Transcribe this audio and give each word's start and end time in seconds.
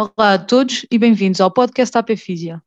Olá 0.00 0.32
a 0.32 0.38
todos 0.38 0.86
e 0.90 0.96
bem-vindos 0.96 1.42
ao 1.42 1.50
podcast 1.50 1.98
AP 1.98 2.16
Físia. 2.16 2.62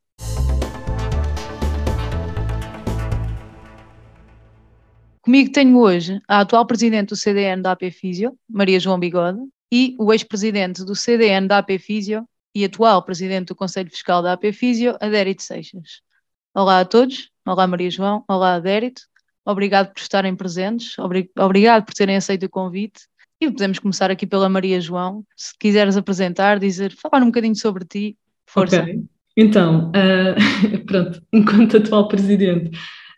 Comigo 5.20 5.52
tenho 5.52 5.80
hoje 5.80 6.22
a 6.28 6.42
atual 6.42 6.64
presidente 6.68 7.10
do 7.10 7.16
CDN 7.16 7.64
da 7.64 7.72
AP 7.72 7.90
Físio, 7.90 8.38
Maria 8.48 8.80
João 8.80 9.00
Bigode, 9.00 9.40
e 9.72 9.96
o 9.98 10.14
ex-presidente 10.14 10.86
do 10.86 10.96
CDN 10.96 11.48
da 11.48 11.58
AP 11.58 11.80
Físio 11.80 12.24
e 12.54 12.64
atual 12.64 13.02
presidente 13.02 13.48
do 13.48 13.56
Conselho 13.56 13.90
Fiscal 13.90 14.22
da 14.22 14.34
AP 14.34 14.54
Físio, 14.54 14.96
Adérito 15.02 15.42
Seixas. 15.42 16.04
Olá 16.54 16.82
a 16.82 16.86
todos, 16.86 17.32
olá 17.48 17.66
Maria 17.66 17.90
João, 17.90 18.24
olá 18.28 18.54
Adérito, 18.54 19.02
obrigado 19.44 19.92
por 19.92 20.00
estarem 20.00 20.36
presentes, 20.36 20.96
obrigado 21.36 21.84
por 21.84 21.96
terem 21.96 22.16
aceito 22.16 22.46
o 22.46 22.50
convite 22.50 23.08
e 23.48 23.52
podemos 23.52 23.80
começar 23.80 24.10
aqui 24.10 24.26
pela 24.26 24.50
Maria 24.50 24.80
João. 24.80 25.24
Se 25.36 25.54
quiseres 25.60 25.98
apresentar, 25.98 26.60
dizer, 26.60 26.94
falar 26.94 27.24
um 27.24 27.28
bocadinho 27.28 27.56
sobre 27.56 27.86
ti, 27.86 28.18
força. 28.46 28.82
Ok, 28.82 29.04
então, 29.36 29.90
uh, 29.90 30.80
pronto, 30.86 31.22
enquanto 31.34 31.78
atual 31.78 32.08
presidente, 32.08 32.72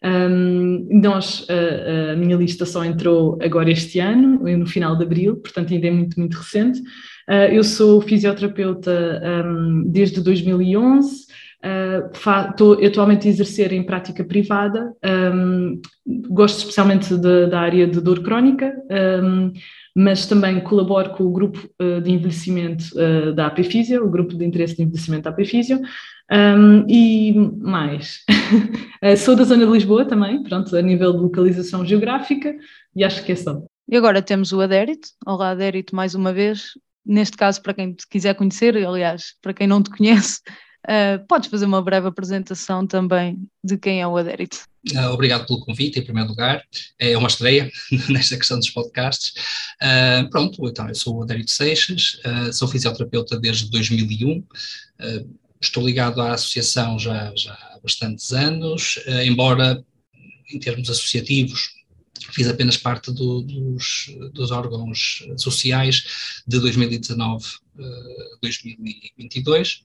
um, 0.03 0.87
nós, 0.91 1.45
a, 1.49 2.13
a, 2.13 2.15
minha 2.15 2.35
lista 2.35 2.65
só 2.65 2.83
entrou 2.83 3.37
agora 3.41 3.71
este 3.71 3.99
ano, 3.99 4.39
no 4.43 4.65
final 4.65 4.95
de 4.95 5.03
abril, 5.03 5.37
portanto 5.37 5.73
ainda 5.73 5.87
é 5.87 5.91
muito, 5.91 6.19
muito 6.19 6.37
recente. 6.37 6.79
Uh, 7.29 7.51
eu 7.51 7.63
sou 7.63 8.01
fisioterapeuta 8.01 9.21
um, 9.45 9.83
desde 9.87 10.21
2011, 10.21 11.25
Uh, 11.65 12.11
estou 12.51 12.85
atualmente 12.85 13.27
a 13.27 13.31
exercer 13.31 13.73
em 13.73 13.81
prática 13.81 14.23
privada, 14.23 14.93
um, 15.33 15.81
gosto 16.29 16.59
especialmente 16.59 17.17
de, 17.17 17.47
da 17.47 17.59
área 17.59 17.87
de 17.87 17.99
dor 17.99 18.21
crónica, 18.21 18.71
um, 19.23 19.51
mas 19.95 20.25
também 20.25 20.59
colaboro 20.59 21.11
com 21.11 21.23
o 21.23 21.31
grupo 21.31 21.69
uh, 21.81 22.01
de 22.01 22.11
envelhecimento 22.11 22.85
uh, 22.95 23.33
da 23.33 23.47
AP 23.47 23.63
Físio, 23.63 24.05
o 24.05 24.09
grupo 24.09 24.35
de 24.35 24.43
interesse 24.43 24.75
de 24.75 24.83
envelhecimento 24.83 25.23
da 25.23 25.29
AP 25.29 25.45
Físio, 25.45 25.79
um, 26.31 26.85
e 26.89 27.33
mais. 27.59 28.23
Sou 29.23 29.35
da 29.35 29.43
zona 29.43 29.65
de 29.65 29.71
Lisboa 29.71 30.05
também, 30.05 30.43
pronto, 30.43 30.75
a 30.75 30.81
nível 30.81 31.13
de 31.13 31.19
localização 31.19 31.85
geográfica, 31.85 32.53
e 32.95 33.03
acho 33.03 33.23
que 33.23 33.31
é 33.31 33.35
só. 33.35 33.63
E 33.87 33.95
agora 33.95 34.21
temos 34.21 34.51
o 34.51 34.59
Adérito. 34.59 35.09
Olá, 35.25 35.51
Adérito, 35.51 35.95
mais 35.95 36.15
uma 36.15 36.33
vez. 36.33 36.71
Neste 37.05 37.37
caso, 37.37 37.61
para 37.61 37.75
quem 37.75 37.93
te 37.93 38.07
quiser 38.09 38.33
conhecer, 38.33 38.75
aliás, 38.75 39.35
para 39.41 39.53
quem 39.53 39.67
não 39.67 39.81
te 39.81 39.91
conhece, 39.91 40.41
Uh, 40.85 41.17
podes 41.27 41.49
fazer 41.49 41.65
uma 41.65 41.81
breve 41.81 42.07
apresentação 42.07 42.85
também 42.85 43.39
de 43.63 43.75
quem 43.75 44.01
é 44.01 44.07
o 44.07 44.15
Adérito. 44.17 44.65
Uh, 44.93 45.09
obrigado 45.11 45.47
pelo 45.47 45.61
convite, 45.61 45.97
em 45.97 46.03
primeiro 46.03 46.29
lugar. 46.29 46.63
É 46.99 47.17
uma 47.17 47.27
estreia 47.27 47.71
nesta 48.09 48.37
questão 48.37 48.59
dos 48.59 48.69
podcasts. 48.69 49.33
Uh, 49.81 50.29
pronto, 50.29 50.67
então, 50.67 50.87
eu 50.87 50.95
sou 50.95 51.17
o 51.17 51.23
Adérito 51.23 51.51
Seixas, 51.51 52.19
sou 52.53 52.67
fisioterapeuta 52.67 53.39
desde 53.39 53.69
2001. 53.71 54.43
estou 55.59 55.85
ligado 55.85 56.21
à 56.21 56.33
associação 56.33 56.99
já, 56.99 57.33
já 57.35 57.53
há 57.53 57.79
bastantes 57.81 58.31
anos, 58.31 58.99
embora 59.23 59.83
em 60.51 60.59
termos 60.59 60.89
associativos 60.89 61.73
fiz 62.31 62.47
apenas 62.47 62.77
parte 62.77 63.11
do, 63.11 63.41
dos, 63.41 64.15
dos, 64.33 64.51
órgãos 64.51 65.27
sociais 65.37 66.41
de 66.47 66.59
2019 66.59 67.45
2022. 68.41 69.83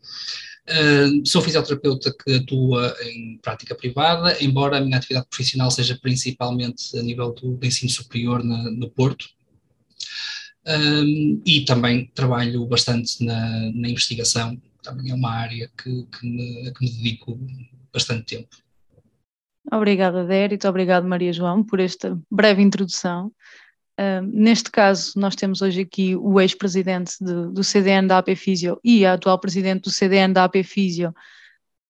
Sou 1.24 1.42
fisioterapeuta 1.42 2.12
que 2.12 2.34
atua 2.34 2.94
em 3.02 3.38
prática 3.42 3.74
privada, 3.74 4.36
embora 4.42 4.78
a 4.78 4.80
minha 4.80 4.96
atividade 4.96 5.26
profissional 5.28 5.70
seja 5.70 5.98
principalmente 6.00 6.96
a 6.98 7.02
nível 7.02 7.32
do, 7.32 7.56
do 7.56 7.66
ensino 7.66 7.90
superior 7.90 8.42
na, 8.44 8.70
no 8.70 8.88
Porto. 8.90 9.26
Um, 10.66 11.42
e 11.44 11.64
também 11.64 12.10
trabalho 12.14 12.66
bastante 12.66 13.24
na, 13.24 13.72
na, 13.72 13.88
investigação, 13.88 14.60
também 14.82 15.10
é 15.10 15.14
uma 15.14 15.30
área 15.30 15.70
que, 15.76 16.04
que, 16.04 16.26
me, 16.26 16.70
que 16.72 16.84
me 16.84 16.90
dedico 16.90 17.40
bastante 17.92 18.36
tempo. 18.36 18.56
Obrigada, 19.72 20.24
Dérito, 20.24 20.68
obrigado, 20.68 21.08
Maria 21.08 21.32
João, 21.32 21.64
por 21.64 21.80
esta 21.80 22.18
breve 22.30 22.62
introdução. 22.62 23.32
Neste 24.32 24.70
caso, 24.70 25.12
nós 25.16 25.36
temos 25.36 25.60
hoje 25.60 25.82
aqui 25.82 26.16
o 26.16 26.40
ex-presidente 26.40 27.22
do 27.22 27.62
CDN 27.62 28.08
da 28.08 28.18
AP 28.18 28.34
Físio 28.34 28.80
e 28.82 29.04
a 29.04 29.12
atual 29.12 29.38
presidente 29.38 29.82
do 29.82 29.90
CDN 29.90 30.32
da 30.32 30.44
AP 30.44 30.62
Físio, 30.64 31.14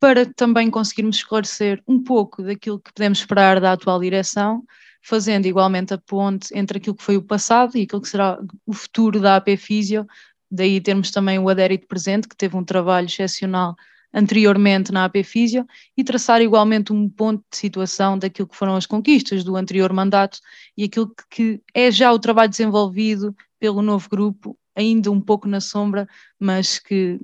para 0.00 0.27
também 0.27 0.71
conseguirmos 0.71 1.16
esclarecer 1.16 1.83
um 1.87 2.03
pouco 2.03 2.43
daquilo 2.43 2.81
que 2.81 2.93
podemos 2.93 3.19
esperar 3.21 3.61
da 3.61 3.72
atual 3.72 4.00
direção, 4.00 4.65
fazendo 5.03 5.47
igualmente 5.47 5.94
a 5.94 5.99
ponte 5.99 6.49
entre 6.56 6.78
aquilo 6.78 6.97
que 6.97 7.05
foi 7.05 7.16
o 7.16 7.22
passado 7.22 7.77
e 7.77 7.83
aquilo 7.83 8.03
que 8.03 8.09
será 8.09 8.38
o 8.67 8.72
futuro 8.72 9.21
da 9.21 9.37
AP 9.37 9.56
Físio. 9.56 10.06
Daí 10.50 10.81
termos 10.81 11.11
também 11.11 11.38
o 11.38 11.49
Adérito 11.49 11.87
presente, 11.87 12.27
que 12.27 12.37
teve 12.37 12.56
um 12.56 12.65
trabalho 12.65 13.06
excepcional 13.06 13.77
anteriormente 14.12 14.93
na 14.93 15.04
AP 15.04 15.22
Físio 15.25 15.66
e 15.97 16.03
traçar 16.03 16.43
igualmente 16.43 16.93
um 16.93 17.09
ponto 17.09 17.44
de 17.50 17.56
situação 17.56 18.19
daquilo 18.19 18.48
que 18.48 18.56
foram 18.56 18.76
as 18.76 18.87
conquistas 18.87 19.44
do 19.44 19.56
anterior 19.56 19.93
mandato 19.93 20.41
e 20.76 20.84
aquilo 20.84 21.12
que 21.31 21.60
é 21.72 21.91
já 21.91 22.12
o 22.12 22.19
trabalho 22.19 22.50
desenvolvido 22.50 23.34
pelo 23.59 23.82
novo 23.82 24.09
grupo, 24.09 24.59
ainda 24.75 25.10
um 25.10 25.20
pouco 25.20 25.47
na 25.47 25.60
sombra, 25.60 26.09
mas 26.38 26.78
que, 26.78 27.19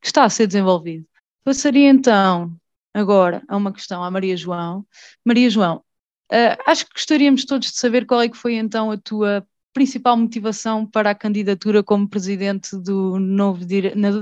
que 0.00 0.06
está 0.06 0.24
a 0.24 0.30
ser 0.30 0.46
desenvolvido. 0.46 1.06
Passaria 1.42 1.88
então 1.88 2.54
agora 2.92 3.42
a 3.48 3.56
uma 3.56 3.72
questão 3.72 4.04
à 4.04 4.10
Maria 4.10 4.36
João. 4.36 4.86
Maria 5.24 5.50
João, 5.50 5.82
uh, 6.32 6.62
acho 6.66 6.86
que 6.86 6.92
gostaríamos 6.94 7.44
todos 7.44 7.70
de 7.70 7.76
saber 7.76 8.06
qual 8.06 8.22
é 8.22 8.28
que 8.28 8.36
foi 8.36 8.54
então 8.54 8.90
a 8.90 8.96
tua 8.96 9.46
principal 9.72 10.16
motivação 10.16 10.86
para 10.86 11.10
a 11.10 11.14
candidatura 11.14 11.82
como 11.82 12.08
presidente 12.08 12.76
do 12.76 13.18
novo, 13.18 13.64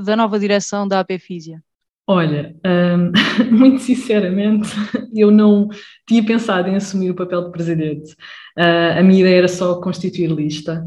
da 0.02 0.16
nova 0.16 0.38
direção 0.38 0.88
da 0.88 1.00
AP 1.00 1.18
Físia? 1.20 1.62
Olha, 2.06 2.54
um, 2.66 3.12
muito 3.56 3.80
sinceramente, 3.80 4.68
eu 5.14 5.30
não 5.30 5.68
tinha 6.06 6.24
pensado 6.24 6.68
em 6.68 6.74
assumir 6.74 7.10
o 7.10 7.14
papel 7.14 7.44
de 7.44 7.52
presidente. 7.52 8.12
Uh, 8.58 8.98
a 8.98 9.02
minha 9.02 9.20
ideia 9.20 9.38
era 9.38 9.48
só 9.48 9.80
constituir 9.80 10.30
lista. 10.30 10.84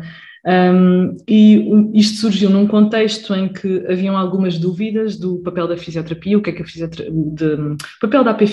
Um, 0.47 1.17
e 1.27 1.57
isto 1.95 2.17
surgiu 2.17 2.51
num 2.51 2.67
contexto 2.67 3.33
em 3.33 3.51
que 3.51 3.83
haviam 3.89 4.15
algumas 4.15 4.59
dúvidas 4.59 5.17
do 5.17 5.39
papel 5.39 5.67
da 5.67 5.75
fisioterapia, 5.75 6.37
o 6.37 6.41
que 6.41 6.51
é 6.51 6.53
que 6.53 6.61
a 6.61 6.65
fisioterapia, 6.65 7.11
de, 7.11 7.77
papel 7.99 8.23
da 8.23 8.29
AP 8.29 8.43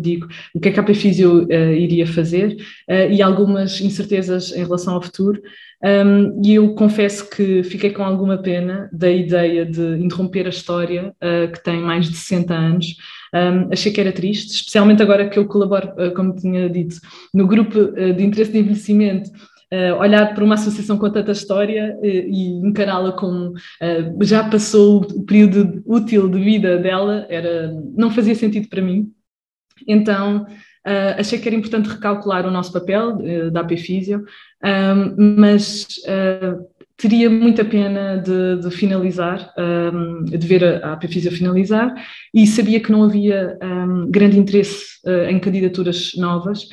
digo, 0.00 0.26
o 0.54 0.60
que 0.60 0.70
é 0.70 0.72
que 0.72 0.80
a 0.80 0.82
AP 0.82 0.88
uh, 0.88 1.52
iria 1.72 2.06
fazer, 2.06 2.56
uh, 2.88 3.12
e 3.12 3.20
algumas 3.20 3.78
incertezas 3.80 4.52
em 4.52 4.62
relação 4.62 4.94
ao 4.94 5.02
futuro. 5.02 5.42
Um, 5.84 6.40
e 6.42 6.54
eu 6.54 6.74
confesso 6.74 7.28
que 7.28 7.62
fiquei 7.62 7.90
com 7.90 8.02
alguma 8.02 8.38
pena 8.38 8.88
da 8.90 9.10
ideia 9.10 9.66
de 9.66 9.98
interromper 9.98 10.46
a 10.46 10.48
história, 10.48 11.14
uh, 11.22 11.52
que 11.52 11.62
tem 11.62 11.82
mais 11.82 12.08
de 12.08 12.16
60 12.16 12.54
anos. 12.54 12.96
Um, 13.34 13.70
achei 13.70 13.92
que 13.92 14.00
era 14.00 14.10
triste, 14.10 14.54
especialmente 14.54 15.02
agora 15.02 15.28
que 15.28 15.38
eu 15.38 15.46
colaboro, 15.46 15.90
uh, 15.90 16.14
como 16.14 16.34
tinha 16.34 16.70
dito, 16.70 16.96
no 17.34 17.46
grupo 17.46 17.78
uh, 17.78 18.14
de 18.14 18.24
interesse 18.24 18.52
de 18.52 18.60
envelhecimento. 18.60 19.30
olhar 19.98 20.34
para 20.34 20.44
uma 20.44 20.54
associação 20.54 20.96
com 20.96 21.10
tanta 21.10 21.32
história 21.32 21.98
e 22.02 22.48
encará-la 22.64 23.10
como 23.12 23.54
já 24.22 24.48
passou 24.48 25.00
o 25.00 25.24
período 25.24 25.82
útil 25.84 26.28
de 26.28 26.38
vida 26.38 26.78
dela, 26.78 27.26
era, 27.28 27.72
não 27.96 28.10
fazia 28.10 28.36
sentido 28.36 28.68
para 28.68 28.80
mim. 28.80 29.10
Então, 29.88 30.46
Uh, 30.86 31.18
achei 31.18 31.38
que 31.38 31.48
era 31.48 31.56
importante 31.56 31.88
recalcular 31.88 32.46
o 32.46 32.50
nosso 32.50 32.70
papel 32.70 33.16
uh, 33.16 33.50
da 33.50 33.60
AP 33.60 33.74
Físio, 33.78 34.22
um, 34.62 35.36
mas 35.38 35.86
uh, 36.06 36.62
teria 36.94 37.30
muita 37.30 37.64
pena 37.64 38.18
de, 38.18 38.60
de 38.60 38.70
finalizar, 38.70 39.52
de 40.24 40.46
ver 40.46 40.62
a, 40.62 40.88
a 40.88 40.92
AP 40.92 41.06
Físio 41.08 41.32
finalizar, 41.32 41.92
e 42.32 42.46
sabia 42.46 42.78
que 42.78 42.92
não 42.92 43.02
havia 43.02 43.58
um, 43.60 44.08
grande 44.08 44.38
interesse 44.38 45.00
em 45.28 45.38
candidaturas 45.40 46.12
novas. 46.16 46.68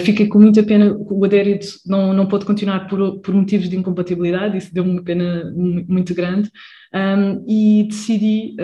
fiquei 0.00 0.28
com 0.28 0.38
muita 0.38 0.62
pena, 0.62 0.96
o 0.96 1.24
adérito 1.24 1.66
não, 1.84 2.14
não 2.14 2.26
pôde 2.26 2.46
continuar 2.46 2.86
por, 2.86 3.20
por 3.20 3.34
motivos 3.34 3.68
de 3.68 3.76
incompatibilidade, 3.76 4.58
isso 4.58 4.72
deu-me 4.72 4.92
uma 4.92 5.02
pena 5.02 5.52
muito 5.54 6.14
grande, 6.14 6.48
e 7.48 7.88
decidi 7.90 8.54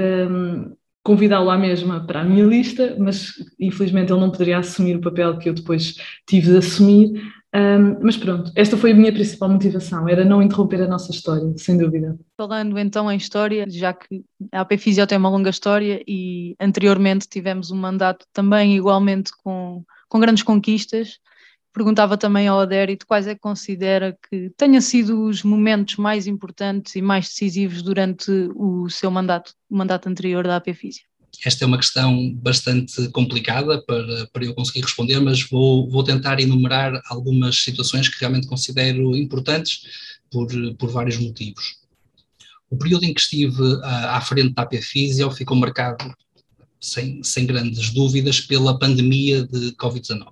convidá-lo 1.02 1.50
à 1.50 1.56
mesma 1.56 2.06
para 2.06 2.20
a 2.20 2.24
minha 2.24 2.44
lista, 2.44 2.96
mas 2.98 3.32
infelizmente 3.58 4.12
ele 4.12 4.20
não 4.20 4.30
poderia 4.30 4.58
assumir 4.58 4.96
o 4.96 5.00
papel 5.00 5.38
que 5.38 5.48
eu 5.48 5.54
depois 5.54 5.96
tive 6.26 6.50
de 6.50 6.58
assumir. 6.58 7.32
Um, 7.52 7.98
mas 8.00 8.16
pronto, 8.16 8.52
esta 8.54 8.76
foi 8.76 8.92
a 8.92 8.94
minha 8.94 9.12
principal 9.12 9.48
motivação, 9.48 10.08
era 10.08 10.24
não 10.24 10.40
interromper 10.40 10.82
a 10.82 10.86
nossa 10.86 11.10
história, 11.10 11.52
sem 11.56 11.76
dúvida. 11.76 12.16
Falando 12.36 12.78
então 12.78 13.10
em 13.10 13.16
história, 13.16 13.66
já 13.68 13.92
que 13.92 14.22
a 14.52 14.60
AP 14.60 14.78
Fisio 14.78 15.06
tem 15.06 15.18
uma 15.18 15.28
longa 15.28 15.50
história 15.50 16.00
e 16.06 16.54
anteriormente 16.60 17.26
tivemos 17.28 17.72
um 17.72 17.76
mandato 17.76 18.24
também 18.32 18.76
igualmente 18.76 19.32
com, 19.42 19.82
com 20.08 20.20
grandes 20.20 20.44
conquistas, 20.44 21.18
perguntava 21.72 22.16
também 22.16 22.48
ao 22.48 22.60
Adérito 22.60 23.06
quais 23.06 23.26
é 23.26 23.34
que 23.34 23.40
considera 23.40 24.16
que 24.28 24.50
tenham 24.56 24.80
sido 24.80 25.24
os 25.24 25.42
momentos 25.42 25.96
mais 25.96 26.26
importantes 26.26 26.96
e 26.96 27.02
mais 27.02 27.28
decisivos 27.28 27.82
durante 27.82 28.30
o 28.54 28.88
seu 28.88 29.10
mandato, 29.10 29.54
o 29.68 29.76
mandato 29.76 30.08
anterior 30.08 30.46
da 30.46 30.56
AP 30.56 30.74
Físio. 30.74 31.04
Esta 31.44 31.64
é 31.64 31.66
uma 31.66 31.78
questão 31.78 32.34
bastante 32.34 33.08
complicada 33.10 33.80
para, 33.82 34.26
para 34.32 34.44
eu 34.44 34.54
conseguir 34.54 34.82
responder, 34.82 35.20
mas 35.20 35.42
vou, 35.42 35.88
vou 35.88 36.04
tentar 36.04 36.40
enumerar 36.40 37.00
algumas 37.06 37.56
situações 37.56 38.08
que 38.08 38.18
realmente 38.20 38.46
considero 38.46 39.16
importantes 39.16 39.82
por, 40.30 40.48
por 40.76 40.90
vários 40.90 41.18
motivos. 41.18 41.78
O 42.68 42.76
período 42.76 43.04
em 43.04 43.14
que 43.14 43.20
estive 43.20 43.62
à 43.82 44.20
frente 44.20 44.54
da 44.54 44.62
AP 44.62 44.74
Physio 44.74 45.30
ficou 45.30 45.56
marcado, 45.56 46.14
sem, 46.80 47.22
sem 47.22 47.46
grandes 47.46 47.90
dúvidas, 47.90 48.40
pela 48.40 48.78
pandemia 48.78 49.46
de 49.46 49.72
Covid-19. 49.72 50.28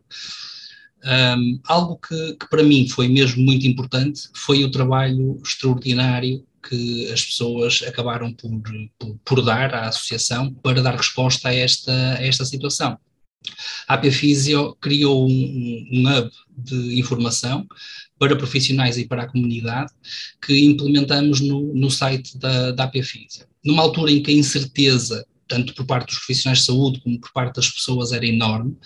Um, 1.05 1.61
algo 1.65 1.97
que, 1.97 2.35
que, 2.35 2.49
para 2.50 2.62
mim 2.62 2.89
foi 2.89 3.06
mesmo 3.06 3.41
muito 3.41 3.65
importante 3.65 4.29
foi 4.35 4.65
o 4.65 4.71
trabalho 4.71 5.41
extraordinário 5.45 6.45
que 6.69 7.11
as 7.12 7.25
pessoas 7.25 7.85
acabaram 7.87 8.33
por, 8.33 8.50
por, 8.99 9.17
por 9.25 9.45
dar 9.45 9.73
à 9.75 9.89
associação 9.89 10.53
para 10.55 10.83
dar 10.83 10.97
resposta 10.97 11.49
a 11.49 11.55
esta, 11.55 11.93
a 11.93 12.27
esta 12.27 12.45
situação. 12.45 12.99
A 13.87 13.95
AP 13.95 14.11
Physio 14.11 14.75
criou 14.81 15.29
um, 15.29 15.89
um 15.93 16.19
hub 16.19 16.31
de 16.56 16.99
informação 16.99 17.67
para 18.19 18.37
profissionais 18.37 18.99
e 18.99 19.06
para 19.06 19.23
a 19.23 19.29
comunidade 19.29 19.93
que 20.45 20.65
implementamos 20.65 21.41
no, 21.41 21.73
no 21.73 21.91
site 21.91 22.37
da, 22.37 22.73
da 22.73 22.91
Physio. 22.91 23.47
Numa 23.65 23.83
altura 23.83 24.11
em 24.11 24.23
que 24.23 24.33
a 24.33 24.35
incerteza 24.35 25.25
tanto 25.49 25.75
por 25.75 25.87
parte 25.87 26.09
dos 26.09 26.19
profissionais 26.19 26.61
de 26.61 26.67
saúde 26.67 27.00
como 27.00 27.19
por 27.19 27.33
parte 27.33 27.56
das 27.56 27.71
pessoas, 27.71 28.12
era 28.12 28.27
enorme. 28.27 28.77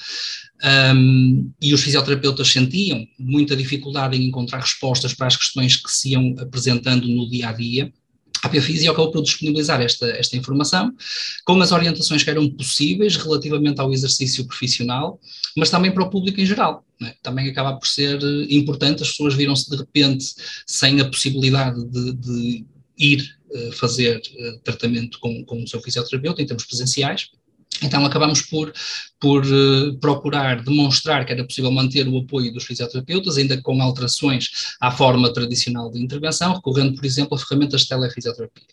Um, 0.95 1.53
e 1.61 1.75
os 1.75 1.83
fisioterapeutas 1.83 2.49
sentiam 2.49 3.07
muita 3.19 3.57
dificuldade 3.57 4.17
em 4.17 4.27
encontrar 4.27 4.61
respostas 4.61 5.13
para 5.13 5.27
as 5.27 5.37
questões 5.37 5.77
que 5.77 5.91
se 5.91 6.11
iam 6.11 6.35
apresentando 6.39 7.07
no 7.09 7.29
dia 7.29 7.49
a 7.49 7.53
dia. 7.53 7.93
A 8.43 8.49
PFISIO 8.49 8.91
acabou 8.91 9.13
por 9.13 9.23
disponibilizar 9.23 9.81
esta, 9.81 10.07
esta 10.11 10.37
informação, 10.37 10.93
com 11.45 11.61
as 11.61 11.71
orientações 11.71 12.25
que 12.25 12.31
eram 12.31 12.49
possíveis 12.51 13.17
relativamente 13.17 13.81
ao 13.81 13.93
exercício 13.93 14.45
profissional, 14.45 15.21
mas 15.57 15.71
também 15.71 15.93
para 15.93 16.03
o 16.03 16.11
público 16.11 16.41
em 16.41 16.47
geral. 16.47 16.85
É? 17.01 17.15
Também 17.23 17.49
acaba 17.49 17.75
por 17.77 17.87
ser 17.87 18.21
importante, 18.51 19.03
as 19.03 19.11
pessoas 19.11 19.35
viram-se 19.35 19.71
de 19.71 19.77
repente 19.77 20.25
sem 20.67 21.01
a 21.01 21.09
possibilidade 21.09 21.85
de, 21.87 22.13
de 22.15 22.65
ir 22.99 23.37
fazer 23.73 24.19
uh, 24.19 24.59
tratamento 24.63 25.19
com, 25.21 25.45
com 25.45 25.63
o 25.63 25.69
seu 25.69 25.81
fisioterapeuta 25.81 26.43
em 26.43 26.47
termos 26.47 26.65
presenciais. 26.65 27.31
Então 27.83 28.05
acabamos 28.05 28.43
por, 28.43 28.73
por 29.19 29.45
uh, 29.45 29.97
procurar 29.99 30.63
demonstrar 30.63 31.25
que 31.25 31.33
era 31.33 31.45
possível 31.45 31.71
manter 31.71 32.07
o 32.07 32.19
apoio 32.19 32.53
dos 32.53 32.65
fisioterapeutas, 32.65 33.37
ainda 33.37 33.61
com 33.61 33.81
alterações 33.83 34.75
à 34.81 34.91
forma 34.91 35.33
tradicional 35.33 35.91
de 35.91 36.01
intervenção, 36.01 36.55
recorrendo, 36.55 36.95
por 36.95 37.05
exemplo, 37.05 37.35
a 37.35 37.39
ferramentas 37.39 37.83
de 37.83 37.89
telefisioterapia. 37.89 38.67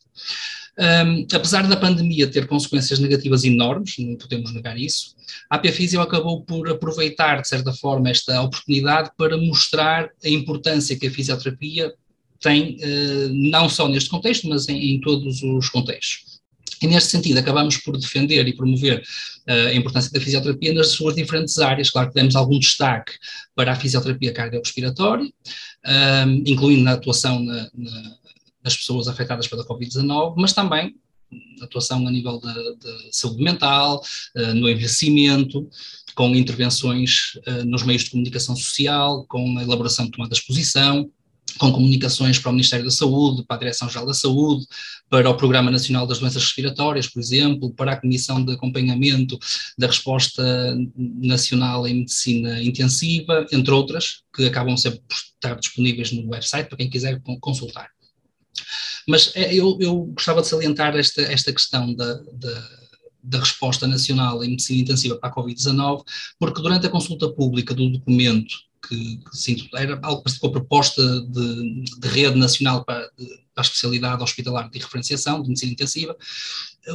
Um, 0.79 1.27
apesar 1.33 1.67
da 1.67 1.75
pandemia 1.75 2.27
ter 2.27 2.47
consequências 2.47 2.99
negativas 2.99 3.43
enormes, 3.43 3.95
não 3.97 4.15
podemos 4.15 4.53
negar 4.53 4.77
isso, 4.77 5.13
a 5.49 5.57
APFisio 5.57 5.99
acabou 5.99 6.41
por 6.43 6.69
aproveitar, 6.69 7.41
de 7.41 7.47
certa 7.49 7.73
forma, 7.73 8.09
esta 8.09 8.41
oportunidade 8.41 9.11
para 9.17 9.37
mostrar 9.37 10.09
a 10.23 10.29
importância 10.29 10.97
que 10.97 11.07
a 11.07 11.11
fisioterapia 11.11 11.93
tem, 12.39 12.77
uh, 12.77 13.29
não 13.33 13.69
só 13.69 13.87
neste 13.87 14.09
contexto, 14.09 14.47
mas 14.47 14.67
em, 14.69 14.95
em, 14.95 15.01
todos 15.01 15.43
os 15.43 15.69
contextos. 15.69 16.39
E 16.81 16.87
neste 16.87 17.09
sentido, 17.09 17.37
acabamos 17.37 17.77
por 17.77 17.97
defender 17.97 18.47
e 18.47 18.55
promover 18.55 19.03
uh, 19.47 19.67
a 19.67 19.73
importância 19.73 20.11
da 20.11 20.21
fisioterapia 20.21 20.73
nas 20.73 20.89
suas 20.89 21.15
diferentes 21.15 21.59
áreas. 21.59 21.89
Claro 21.89 22.09
que 22.09 22.15
demos 22.15 22.35
algum 22.35 22.57
destaque 22.57 23.13
para 23.53 23.73
a 23.73 23.75
fisioterapia 23.75 24.31
cardiorrespiratória, 24.31 25.25
um, 25.25 26.43
incluindo 26.45 26.83
na 26.83 26.93
atuação 26.93 27.39
na, 27.43 27.69
na, 27.73 28.15
nas 28.63 28.77
pessoas 28.77 29.07
afetadas 29.09 29.47
pela 29.47 29.65
Covid-19, 29.65 30.35
mas 30.37 30.53
também 30.53 30.95
atuação 31.61 32.07
a 32.07 32.11
nível 32.11 32.39
da 32.39 32.55
saúde 33.11 33.43
mental, 33.43 34.01
uh, 34.37 34.53
no 34.55 34.69
envelhecimento, 34.69 35.69
com 36.15 36.35
intervenções 36.35 37.39
nos 37.65 37.83
meios 37.83 38.03
de 38.03 38.09
comunicação 38.09 38.53
social, 38.53 39.25
com 39.29 39.57
a 39.57 39.63
elaboração 39.63 40.03
de 40.03 40.11
tomada 40.11 40.33
de 40.33 40.37
exposição, 40.37 41.09
com 41.57 41.71
comunicações 41.71 42.37
para 42.39 42.49
o 42.49 42.53
Ministério 42.53 42.85
da 42.85 42.91
Saúde, 42.91 43.43
para 43.45 43.57
a 43.57 43.59
Direção-Geral 43.59 44.05
da 44.05 44.13
Saúde, 44.13 44.65
para 45.09 45.29
o 45.29 45.35
Programa 45.35 45.71
Nacional 45.71 46.05
das 46.05 46.19
Doenças 46.19 46.43
Respiratórias, 46.43 47.07
por 47.07 47.19
exemplo, 47.19 47.71
para 47.71 47.93
a 47.93 47.97
Comissão 47.99 48.43
de 48.43 48.53
Acompanhamento 48.53 49.37
da 49.77 49.87
Resposta 49.87 50.77
Nacional 50.95 51.87
em 51.87 51.99
Medicina 51.99 52.61
Intensiva, 52.61 53.45
entre 53.51 53.73
outras, 53.73 54.23
que 54.35 54.45
acabam 54.45 54.77
sempre 54.77 55.01
por 55.07 55.15
estar 55.15 55.55
disponíveis 55.59 56.11
no 56.11 56.29
website 56.29 56.67
para 56.67 56.77
quem 56.77 56.89
quiser 56.89 57.21
consultar. 57.39 57.89
Mas 59.07 59.31
é, 59.35 59.53
eu, 59.53 59.77
eu 59.79 60.05
gostava 60.05 60.41
de 60.41 60.47
salientar 60.47 60.95
esta, 60.95 61.21
esta 61.21 61.51
questão 61.51 61.93
da, 61.93 62.13
da, 62.13 62.69
da 63.23 63.39
resposta 63.39 63.87
nacional 63.87 64.43
em 64.43 64.51
medicina 64.51 64.81
intensiva 64.81 65.17
para 65.17 65.29
a 65.29 65.33
Covid-19, 65.33 66.03
porque 66.37 66.61
durante 66.61 66.85
a 66.85 66.89
consulta 66.89 67.29
pública 67.29 67.73
do 67.73 67.89
documento 67.89 68.68
que, 68.87 69.19
que 69.45 69.69
era 69.75 69.99
algo 70.01 70.23
parecido 70.23 70.41
com 70.41 70.47
a 70.47 70.51
proposta 70.51 71.21
de, 71.21 71.83
de 71.99 72.07
rede 72.07 72.37
nacional 72.37 72.83
para, 72.83 73.09
de, 73.17 73.25
para, 73.53 73.57
a 73.57 73.61
especialidade 73.61 74.23
hospitalar 74.23 74.69
de 74.69 74.79
referenciação 74.79 75.41
de 75.41 75.49
medicina 75.49 75.73
intensiva, 75.73 76.15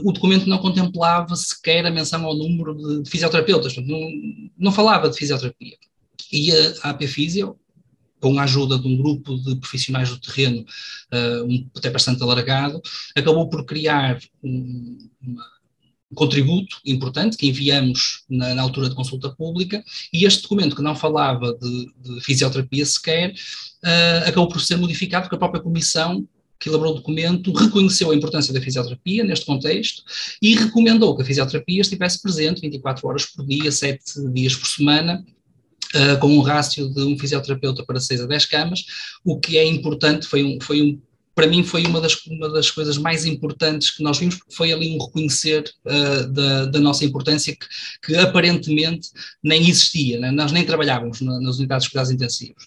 o 0.03 0.13
documento 0.13 0.49
não 0.49 0.59
contemplava 0.59 1.37
sequer 1.37 1.87
a 1.87 1.91
menção 1.91 2.25
ao 2.25 2.35
número 2.35 3.03
de 3.03 3.09
fisioterapeutas, 3.09 3.77
não, 3.77 4.01
não 4.59 4.73
falava 4.73 5.09
de 5.09 5.17
fisioterapia. 5.17 5.77
E 6.33 6.53
a, 6.53 6.91
AP 6.91 7.03
Fisio, 7.07 7.59
com 8.21 8.39
a 8.39 8.45
ajuda 8.45 8.79
de 8.79 8.89
um 8.89 8.97
grupo 8.97 9.37
de 9.37 9.57
profissionais 9.57 10.09
do 10.09 10.19
terreno, 10.19 10.65
uh, 11.13 11.45
um, 11.45 11.69
até 11.77 11.91
bastante 11.91 12.23
alargado, 12.23 12.81
acabou 13.15 13.49
por 13.49 13.65
criar 13.65 14.19
um, 14.43 14.99
uma, 15.21 15.45
contributo 16.15 16.79
importante 16.85 17.37
que 17.37 17.47
enviamos 17.47 18.25
na, 18.29 18.55
na, 18.55 18.63
altura 18.63 18.89
de 18.89 18.95
consulta 18.95 19.31
pública, 19.31 19.83
e 20.13 20.25
este 20.25 20.43
documento, 20.43 20.77
que 20.77 20.83
não 20.83 20.95
falava 20.95 21.53
de, 21.55 21.93
de 21.97 22.21
fisioterapia 22.21 22.85
sequer, 22.87 23.33
uh, 23.33 24.29
acabou 24.29 24.49
por 24.49 24.61
ser 24.61 24.77
modificado 24.77 25.25
porque 25.25 25.37
a 25.37 25.39
própria 25.39 25.63
comissão 25.63 26.27
que 26.59 26.69
elaborou 26.69 26.95
o 26.95 26.97
documento 26.97 27.53
reconheceu 27.53 28.11
a 28.11 28.15
importância 28.15 28.53
da 28.53 28.61
fisioterapia 28.61 29.25
neste 29.25 29.45
contexto 29.45 30.03
e 30.41 30.55
recomendou 30.55 31.15
que 31.15 31.23
a 31.23 31.25
fisioterapia 31.25 31.81
estivesse 31.81 32.23
presente 32.23 32.61
24 32.61 33.07
horas 33.07 33.27
por 33.27 33.47
dia, 33.47 33.71
7 33.71 34.33
dias 34.33 34.55
por 34.57 34.67
semana, 34.67 35.25
Uh, 35.95 36.19
com 36.19 36.27
um 36.27 36.41
rácio 36.41 36.93
de 36.93 37.03
um 37.03 37.17
fisioterapeuta 37.17 37.85
para 37.85 38.01
6 38.01 38.23
a 38.23 38.27
10 38.27 38.47
camas, 38.47 38.85
o 39.25 39.39
que 39.39 39.57
é 39.57 39.65
importante, 39.65 40.27
foi 40.27 40.43
um, 40.43 40.59
foi 40.61 40.83
um 40.83 41.01
para 41.35 41.47
mim 41.47 41.65
foi 41.65 41.85
uma 41.85 42.01
das, 42.01 42.15
uma 42.27 42.49
das 42.49 42.71
coisas 42.71 42.97
mais 42.97 43.25
importantes 43.25 43.91
que 43.91 44.03
nós 44.03 44.19
vimos, 44.19 44.39
foi 44.51 44.73
ali 44.73 44.95
um 44.95 45.05
reconhecer 45.05 45.65
uh, 45.85 46.29
da, 46.29 46.67
da, 46.67 46.81
nossa 46.81 47.05
importância 47.05 47.55
que, 47.55 47.67
que 48.07 48.17
aparentemente 48.17 49.09
nem 49.43 49.69
existia, 49.69 50.21
né? 50.21 50.31
nós 50.31 50.53
nem 50.53 50.65
trabalhávamos 50.65 51.21
na, 51.21 51.41
nas 51.41 51.59
unidades 51.59 51.85
de 51.85 51.91
cuidados 51.91 52.13
intensivos. 52.13 52.65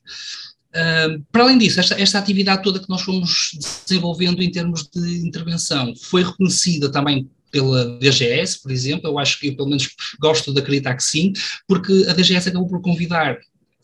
Uh, 0.70 1.24
para 1.32 1.44
além 1.44 1.58
disso, 1.58 1.80
esta, 1.80 2.00
esta, 2.00 2.20
atividade 2.20 2.62
toda 2.62 2.80
que 2.80 2.90
nós 2.90 3.02
fomos 3.02 3.52
desenvolvendo 3.88 4.44
em 4.44 4.52
termos 4.52 4.88
de 4.94 5.26
intervenção 5.26 5.96
foi 5.96 6.24
reconhecida 6.24 6.92
também 6.92 7.30
pela 7.50 7.98
DGS, 7.98 8.62
por 8.62 8.72
exemplo, 8.72 9.10
eu 9.10 9.18
acho 9.18 9.40
que 9.40 9.48
eu 9.48 9.56
pelo 9.56 9.70
menos 9.70 9.88
gosto 10.20 10.54
de 10.54 10.60
acreditar 10.60 10.96
que 10.96 11.04
sim, 11.04 11.32
porque 11.66 12.06
a 12.10 12.14
DGS 12.14 12.50
acabou 12.50 12.68
por 12.68 12.82
convidar 12.82 13.38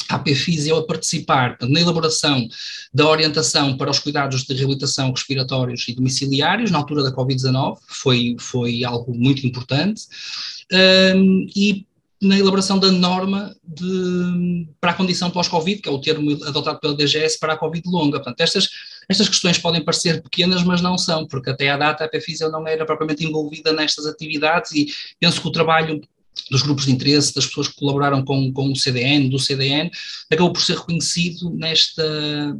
a 0.09 0.15
APFISIO 0.15 0.77
a 0.77 0.85
participar 0.85 1.57
na 1.61 1.79
elaboração 1.79 2.47
da 2.93 3.07
orientação 3.07 3.77
para 3.77 3.91
os 3.91 3.99
cuidados 3.99 4.43
de 4.43 4.53
reabilitação 4.53 5.11
respiratórios 5.11 5.87
e 5.87 5.93
domiciliários 5.93 6.71
na 6.71 6.77
altura 6.77 7.03
da 7.03 7.11
Covid-19, 7.11 7.77
foi, 7.87 8.35
foi 8.39 8.83
algo 8.83 9.13
muito 9.13 9.45
importante, 9.45 10.03
um, 11.15 11.47
e 11.55 11.85
na 12.23 12.39
elaboração 12.39 12.79
da 12.79 12.89
norma 12.89 13.53
de, 13.63 14.67
para 14.79 14.91
a 14.91 14.93
condição 14.93 15.29
pós-Covid, 15.29 15.81
que 15.81 15.89
é 15.89 15.91
o 15.91 15.99
termo 15.99 16.31
adotado 16.45 16.79
pela 16.79 16.95
DGS 16.95 17.37
para 17.37 17.53
a 17.53 17.57
Covid 17.57 17.83
longa. 17.85 18.19
Portanto, 18.19 18.39
estas, 18.39 18.69
estas 19.09 19.27
questões 19.27 19.57
podem 19.57 19.83
parecer 19.83 20.21
pequenas, 20.21 20.63
mas 20.63 20.81
não 20.81 20.97
são, 20.97 21.27
porque 21.27 21.49
até 21.49 21.69
à 21.69 21.77
data 21.77 22.05
a 22.05 22.07
PFISIO 22.07 22.49
não 22.49 22.65
era 22.65 22.85
propriamente 22.85 23.25
envolvida 23.25 23.73
nestas 23.73 24.05
atividades 24.05 24.71
e 24.71 24.87
penso 25.19 25.41
que 25.41 25.47
o 25.47 25.51
trabalho 25.51 26.01
dos 26.49 26.61
grupos 26.61 26.85
de 26.85 26.91
interesse, 26.91 27.33
das 27.33 27.45
pessoas 27.45 27.67
que 27.67 27.75
colaboraram 27.75 28.23
com, 28.23 28.51
com 28.51 28.71
o 28.71 28.75
CDN, 28.75 29.29
do 29.29 29.39
CDN, 29.39 29.89
acabou 30.29 30.53
por 30.53 30.61
ser 30.61 30.77
reconhecido 30.77 31.49
nesta, 31.51 32.55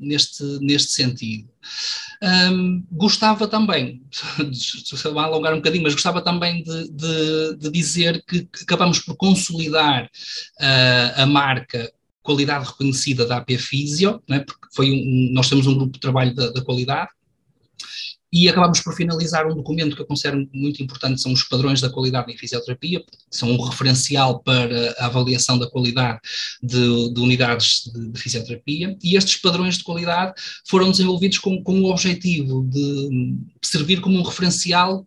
neste, 0.00 0.42
neste 0.60 0.92
sentido. 0.92 1.48
Um, 2.22 2.84
gostava 2.90 3.48
também, 3.48 4.02
vai 5.12 5.24
alongar 5.24 5.52
um 5.52 5.56
bocadinho, 5.56 5.82
mas 5.82 5.94
gostava 5.94 6.22
também 6.22 6.62
de, 6.62 6.90
de, 6.90 7.56
de 7.56 7.70
dizer 7.70 8.22
que, 8.26 8.48
acabamos 8.62 9.00
por 9.00 9.16
consolidar 9.16 10.04
uh, 10.04 11.22
a 11.22 11.26
marca 11.26 11.92
qualidade 12.22 12.66
reconhecida 12.66 13.26
da 13.26 13.38
AP 13.38 13.50
Physio, 13.58 14.22
né, 14.28 14.40
porque 14.40 14.68
foi 14.72 14.90
um, 14.90 15.32
nós 15.32 15.48
temos 15.48 15.66
um 15.66 15.74
grupo 15.74 15.92
de 15.94 16.00
trabalho 16.00 16.34
da, 16.34 16.50
da 16.50 16.62
qualidade, 16.62 17.10
e 18.32 18.48
acabamos 18.48 18.80
por 18.80 18.94
finalizar 18.94 19.46
um 19.46 19.54
documento 19.54 19.94
que 19.94 20.00
eu 20.00 20.06
considero 20.06 20.48
muito 20.54 20.82
importante, 20.82 21.20
são 21.20 21.32
os 21.32 21.42
padrões 21.42 21.82
da 21.82 21.90
qualidade 21.90 22.32
em 22.32 22.36
fisioterapia, 22.36 23.04
são 23.30 23.50
um 23.50 23.62
referencial 23.62 24.40
para 24.40 24.94
a 24.98 25.06
avaliação 25.06 25.58
da 25.58 25.68
qualidade 25.68 26.18
de, 26.62 27.12
de 27.12 27.20
unidades 27.20 27.90
de, 27.92 28.08
de, 28.08 28.18
fisioterapia, 28.18 28.96
e 29.02 29.16
estes 29.16 29.36
padrões 29.36 29.76
de 29.76 29.84
qualidade 29.84 30.32
foram 30.66 30.90
desenvolvidos 30.90 31.38
com, 31.38 31.62
com 31.62 31.82
o 31.82 31.90
objetivo 31.90 32.66
de 32.70 33.36
servir 33.62 34.00
como 34.00 34.18
um 34.18 34.22
referencial 34.22 35.06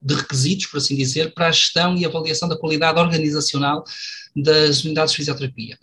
de 0.00 0.14
requisitos, 0.14 0.66
por 0.66 0.78
assim 0.78 0.96
dizer, 0.96 1.34
para 1.34 1.48
a 1.48 1.52
gestão 1.52 1.96
e 1.96 2.04
avaliação 2.04 2.48
da 2.48 2.56
qualidade 2.56 2.98
organizacional 2.98 3.84
das 4.36 4.84
unidades 4.84 5.12
de 5.12 5.16
fisioterapia. 5.16 5.78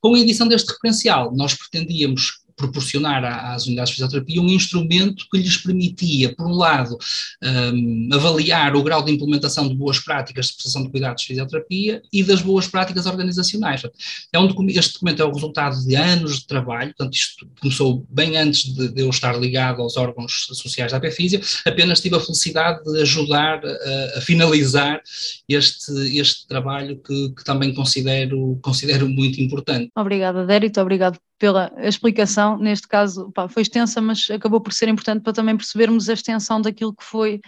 Com 0.00 0.14
a 0.14 0.18
edição 0.18 0.48
deste 0.48 0.72
referencial, 0.72 1.34
nós 1.34 1.54
pretendíamos 1.54 2.39
proporcionar 2.60 3.24
às 3.24 3.66
unidades 3.66 3.90
de 3.90 3.94
fisioterapia 3.94 4.42
um 4.42 4.48
instrumento 4.48 5.26
que 5.30 5.38
lhes 5.38 5.56
permitia, 5.56 6.34
por 6.36 6.46
um 6.46 6.52
lado, 6.52 6.98
um, 7.42 8.08
avaliar 8.12 8.76
o 8.76 8.82
grau 8.82 9.02
de 9.02 9.12
implementação 9.12 9.66
de 9.66 9.74
boas 9.74 9.98
práticas 9.98 10.46
de 10.46 10.52
prestação 10.52 10.82
de 10.82 10.90
cuidados 10.90 11.22
de 11.22 11.28
fisioterapia 11.28 12.02
e 12.12 12.22
das 12.22 12.42
boas 12.42 12.68
práticas 12.68 13.06
organizacionais. 13.06 13.82
É 14.30 14.38
um 14.38 14.46
documento, 14.46 14.78
este 14.78 14.92
documento 14.94 15.22
é 15.22 15.24
o 15.24 15.32
resultado 15.32 15.82
de 15.82 15.96
anos 15.96 16.40
de 16.40 16.46
trabalho, 16.46 16.94
portanto, 16.94 17.14
isto 17.14 17.48
começou 17.60 18.06
bem 18.10 18.36
antes 18.36 18.74
de, 18.74 18.88
de 18.88 19.00
eu 19.00 19.08
estar 19.08 19.38
ligado 19.38 19.80
aos 19.80 19.96
órgãos 19.96 20.46
sociais 20.52 20.92
da 20.92 20.98
APFísio, 20.98 21.40
apenas 21.64 22.00
tive 22.00 22.16
a 22.16 22.20
felicidade 22.20 22.84
de 22.84 23.00
ajudar 23.00 23.62
a, 23.64 24.18
a 24.18 24.20
finalizar 24.20 25.00
este, 25.48 26.18
este 26.18 26.46
trabalho 26.46 27.00
que, 27.00 27.30
que, 27.30 27.44
também 27.44 27.72
considero, 27.72 28.58
considero 28.62 29.08
muito 29.08 29.40
importante. 29.40 29.90
Obrigada, 29.96 30.44
Dérito, 30.44 30.80
obrigado 30.80 31.18
pela 31.40 31.72
explicação. 31.78 32.58
Neste 32.58 32.86
caso, 32.86 33.32
pá, 33.32 33.48
foi 33.48 33.62
extensa, 33.62 34.00
mas 34.00 34.30
acabou 34.30 34.60
por 34.60 34.72
ser 34.72 34.88
importante 34.88 35.22
para 35.22 35.32
também 35.32 35.56
percebermos 35.56 36.08
a 36.08 36.12
extensão 36.12 36.60
daquilo 36.60 36.94
que 36.94 37.02
foi 37.02 37.40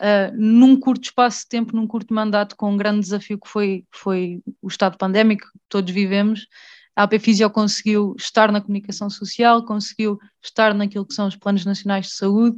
Uh, 0.00 0.34
num 0.36 0.76
curto 0.78 1.04
espaço 1.04 1.42
de 1.42 1.48
tempo, 1.48 1.76
num 1.76 1.86
curto 1.86 2.12
mandato, 2.12 2.56
com 2.56 2.72
um 2.72 2.76
grande 2.76 3.02
desafio 3.02 3.38
que 3.38 3.48
foi, 3.48 3.84
foi 3.88 4.42
o 4.60 4.66
estado 4.66 4.98
pandémico 4.98 5.46
que 5.46 5.60
todos 5.68 5.94
vivemos, 5.94 6.48
a 6.96 7.04
AP 7.04 7.20
Fisio 7.20 7.48
conseguiu 7.48 8.16
estar 8.18 8.50
na 8.50 8.60
comunicação 8.60 9.08
social, 9.08 9.64
conseguiu 9.64 10.18
estar 10.42 10.74
naquilo 10.74 11.06
que 11.06 11.14
são 11.14 11.28
os 11.28 11.36
planos 11.36 11.64
nacionais 11.64 12.06
de 12.06 12.14
saúde, 12.14 12.56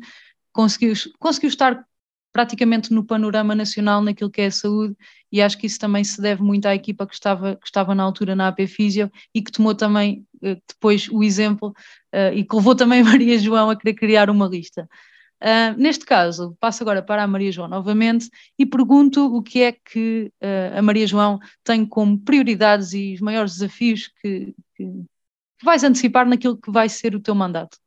conseguiu, 0.53 0.95
conseguiu 1.19 1.49
estar 1.49 1.85
praticamente 2.33 2.93
no 2.93 3.05
panorama 3.05 3.55
nacional 3.55 4.01
naquilo 4.01 4.31
que 4.31 4.41
é 4.41 4.47
a 4.47 4.51
saúde 4.51 4.97
e 5.33 5.43
acho 5.43 5.59
que 5.59 5.67
isso 5.67 5.79
também 5.79 6.05
se 6.05 6.21
deve 6.21 6.43
muito 6.43 6.67
à 6.67 6.75
equipa 6.75 7.07
que 7.07 7.15
estava, 7.15 7.57
que 7.57 7.67
estava 7.67 7.95
na 7.95 8.03
altura 8.05 8.37
na 8.37 8.49
AP 8.49 8.61
Fisio 8.69 9.11
e 9.35 9.43
que 9.43 9.51
tomou 9.51 9.75
também 9.75 10.25
depois 10.41 11.09
o 11.11 11.23
exemplo 11.23 11.69
uh, 12.15 12.33
e 12.35 12.45
que 12.45 12.57
levou 12.57 12.75
também 12.75 13.03
Maria 13.03 13.39
João 13.39 13.71
a 13.71 13.77
querer 13.77 13.95
criar 13.95 14.31
uma 14.31 14.47
lista. 14.47 14.89
Uh, 15.41 15.79
neste 15.79 16.05
caso, 16.05 16.57
passo 16.59 16.83
agora 16.83 17.01
para 17.01 17.23
a 17.23 17.27
Maria 17.27 17.53
João 17.53 17.69
novamente 17.69 18.29
e 18.59 18.67
pergunto 18.67 19.25
o 19.25 19.41
que 19.41 19.63
é 19.63 19.73
que 19.73 20.33
uh, 20.43 20.79
a 20.79 20.83
Maria 20.83 21.07
João 21.07 21.39
tem 21.63 21.87
como 21.87 22.19
prioridades 22.19 22.93
e 22.93 23.15
os 23.15 23.21
maiores 23.21 23.53
desafios 23.53 24.11
que, 24.21 24.53
que 24.75 25.05
vais 25.63 25.85
antecipar 25.85 26.27
naquilo 26.27 26.57
que 26.57 26.71
vai 26.71 26.89
ser 26.89 27.15
o 27.15 27.21
teu 27.21 27.35
mandato. 27.35 27.79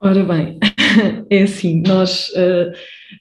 Ora 0.00 0.24
bem, 0.24 0.58
é 1.30 1.42
assim, 1.42 1.82
nós, 1.86 2.28
uh, 2.30 2.72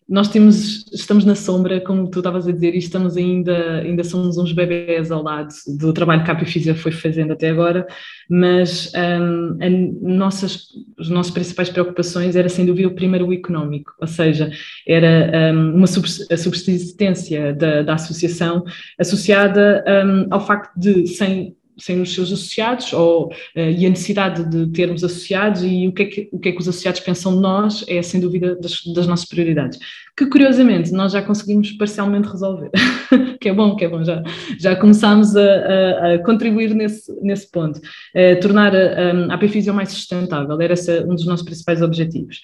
nós 0.07 0.29
temos, 0.29 0.85
estamos 0.93 1.25
na 1.25 1.35
sombra, 1.35 1.81
como 1.81 2.09
tu 2.09 2.19
estavas 2.19 2.47
a 2.47 2.51
dizer, 2.51 2.75
e 2.75 2.77
estamos 2.77 3.17
ainda, 3.17 3.79
ainda 3.79 4.03
somos 4.03 4.37
uns 4.37 4.51
bebés 4.51 5.11
ao 5.11 5.23
lado 5.23 5.53
do 5.79 5.93
trabalho 5.93 6.23
que 6.23 6.31
a 6.31 6.33
Apifísia 6.33 6.75
foi 6.75 6.91
fazendo 6.91 7.33
até 7.33 7.49
agora, 7.49 7.85
mas 8.29 8.91
um, 8.93 9.57
ehm, 9.61 9.97
nossas, 10.01 10.67
as 10.99 11.09
nossas 11.09 11.31
principais 11.31 11.69
preocupações 11.69 12.35
era 12.35 12.49
sem 12.49 12.65
dúvida 12.65 12.87
o 12.87 12.95
primeiro 12.95 13.27
o 13.27 13.33
económico, 13.33 13.93
ou 13.99 14.07
seja, 14.07 14.49
era 14.87 15.53
um, 15.53 15.71
ehm, 15.71 15.75
uma 15.75 15.85
a 15.85 16.37
subsistência 16.37 17.53
da, 17.53 17.81
da 17.83 17.93
associação 17.93 18.63
associada 18.99 19.83
um, 19.87 19.91
ehm, 19.91 20.27
ao 20.29 20.45
facto 20.45 20.77
de, 20.77 21.07
sem 21.07 21.56
sem 21.77 22.01
os 22.01 22.13
seus 22.13 22.31
associados 22.31 22.93
ou, 22.93 23.27
uh, 23.27 23.33
e 23.55 23.85
a 23.85 23.89
necessidade 23.89 24.49
de 24.49 24.67
termos 24.71 25.03
associados 25.03 25.63
e 25.63 25.87
o 25.87 25.93
que, 25.93 26.03
é 26.03 26.05
que, 26.05 26.29
o 26.31 26.39
que 26.39 26.49
é 26.49 26.51
que 26.51 26.59
os 26.59 26.67
associados 26.67 26.99
pensam 27.01 27.35
de 27.35 27.41
nós 27.41 27.85
é 27.87 28.01
sem 28.01 28.19
dúvida 28.19 28.55
das, 28.55 28.83
das 28.93 29.07
nossas 29.07 29.27
prioridades. 29.27 29.79
Que 30.15 30.25
curiosamente 30.25 30.91
nós 30.91 31.11
já 31.11 31.21
conseguimos 31.21 31.71
parcialmente 31.73 32.27
resolver 32.27 32.71
que 33.39 33.49
é 33.49 33.53
bom, 33.53 33.75
que 33.75 33.85
é 33.85 33.89
bom, 33.89 34.03
já, 34.03 34.23
já 34.59 34.75
começámos 34.75 35.35
a, 35.35 35.41
a, 35.41 36.13
a 36.13 36.19
contribuir 36.19 36.73
nesse, 36.73 37.11
nesse 37.21 37.49
ponto. 37.51 37.79
Uh, 38.15 38.39
tornar 38.41 38.75
a, 38.75 39.11
a 39.29 39.33
APFisio 39.35 39.73
mais 39.73 39.91
sustentável, 39.91 40.59
era 40.59 40.73
esse 40.73 41.01
um 41.01 41.15
dos 41.15 41.25
nossos 41.25 41.45
principais 41.45 41.81
objetivos. 41.81 42.41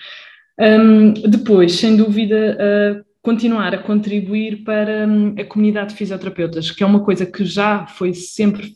Um, 0.59 1.13
depois, 1.13 1.73
sem 1.73 1.95
dúvida 1.95 2.57
uh, 2.59 3.12
continuar 3.23 3.73
a 3.73 3.81
contribuir 3.81 4.63
para 4.65 5.07
hum, 5.07 5.33
a 5.39 5.45
comunidade 5.45 5.91
de 5.91 5.95
fisioterapeutas, 5.95 6.69
que 6.69 6.83
é 6.83 6.85
uma 6.85 6.99
coisa 6.99 7.25
que 7.25 7.45
já 7.45 7.87
foi 7.87 8.13
sempre, 8.13 8.75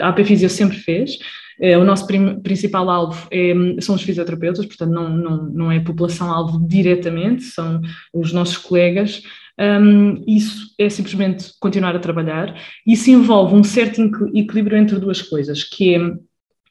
a 0.00 0.08
AP 0.08 0.24
Fisio 0.24 0.48
sempre 0.48 0.78
fez, 0.78 1.18
é, 1.60 1.76
o 1.76 1.84
nosso 1.84 2.06
principal 2.42 2.88
alvo 2.88 3.28
é, 3.30 3.54
hum, 3.54 3.76
são 3.78 3.94
os 3.94 4.02
fisioterapeutas, 4.02 4.64
portanto 4.64 4.90
não, 4.90 5.10
não, 5.10 5.44
não 5.50 5.72
é 5.72 5.76
a 5.76 5.84
população-alvo 5.84 6.66
diretamente, 6.66 7.44
são 7.44 7.82
os 8.14 8.32
nossos 8.32 8.56
colegas, 8.56 9.22
um, 9.58 10.24
isso 10.26 10.74
é 10.78 10.88
simplesmente 10.88 11.52
continuar 11.60 11.94
a 11.94 12.00
trabalhar, 12.00 12.58
isso 12.86 13.10
envolve 13.10 13.54
um 13.54 13.62
certo 13.62 14.02
equilíbrio 14.34 14.78
entre 14.78 14.98
duas 14.98 15.20
coisas, 15.20 15.62
que 15.62 15.94
é 15.94 16.00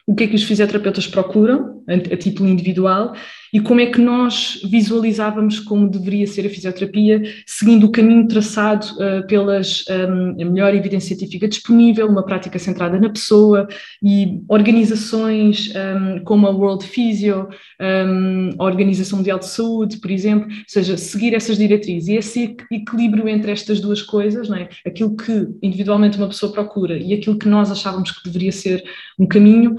o 0.07 0.13
que 0.13 0.23
é 0.23 0.27
que 0.27 0.35
os 0.35 0.43
fisioterapeutas 0.43 1.07
procuram, 1.07 1.74
a, 1.87 2.17
título 2.17 2.49
individual, 2.49 3.13
e 3.55 3.59
como 3.61 3.79
é 3.79 3.85
que 3.85 4.01
nós 4.01 4.59
visualizávamos 4.69 5.61
como 5.61 5.89
deveria 5.89 6.27
ser 6.27 6.45
a 6.45 6.49
fisioterapia, 6.49 7.21
seguindo 7.47 7.85
o 7.85 7.89
caminho 7.89 8.27
traçado 8.27 8.85
uh, 8.95 9.25
pelas 9.27 9.85
um, 9.89 10.41
a 10.41 10.45
melhor 10.45 10.75
evidência 10.75 11.15
científica 11.15 11.47
disponível, 11.47 12.05
uma 12.07 12.25
prática 12.25 12.59
centrada 12.59 12.99
na 12.99 13.09
pessoa 13.09 13.65
e 14.03 14.41
organizações 14.49 15.71
um, 15.73 16.19
como 16.25 16.47
a 16.47 16.49
World 16.49 16.85
Physio, 16.85 17.47
um, 17.79 18.49
a 18.59 18.63
Organização 18.65 19.19
Mundial 19.19 19.39
de 19.39 19.47
Saúde, 19.47 19.97
por 20.01 20.11
exemplo, 20.11 20.49
ou 20.49 20.63
seja, 20.67 20.97
seguir 20.97 21.33
essas 21.33 21.57
diretrizes 21.57 22.09
e 22.09 22.15
esse 22.15 22.57
equilíbrio 22.69 23.29
entre 23.29 23.51
estas 23.51 23.79
duas 23.79 24.01
coisas, 24.01 24.49
não 24.49 24.57
é? 24.57 24.67
aquilo 24.85 25.15
que 25.15 25.47
individualmente 25.63 26.17
uma 26.17 26.27
pessoa 26.27 26.51
procura 26.51 26.97
e 26.97 27.13
aquilo 27.13 27.37
que 27.37 27.47
nós 27.47 27.71
achávamos 27.71 28.11
que 28.11 28.23
deveria 28.25 28.51
ser 28.51 28.83
um 29.17 29.25
caminho 29.25 29.77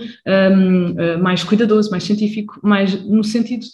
mais 1.20 1.44
cuidadoso, 1.44 1.90
mais 1.96 2.04
científico, 2.04 2.60
mais 2.62 3.02
no 3.04 3.24
sentido 3.24 3.66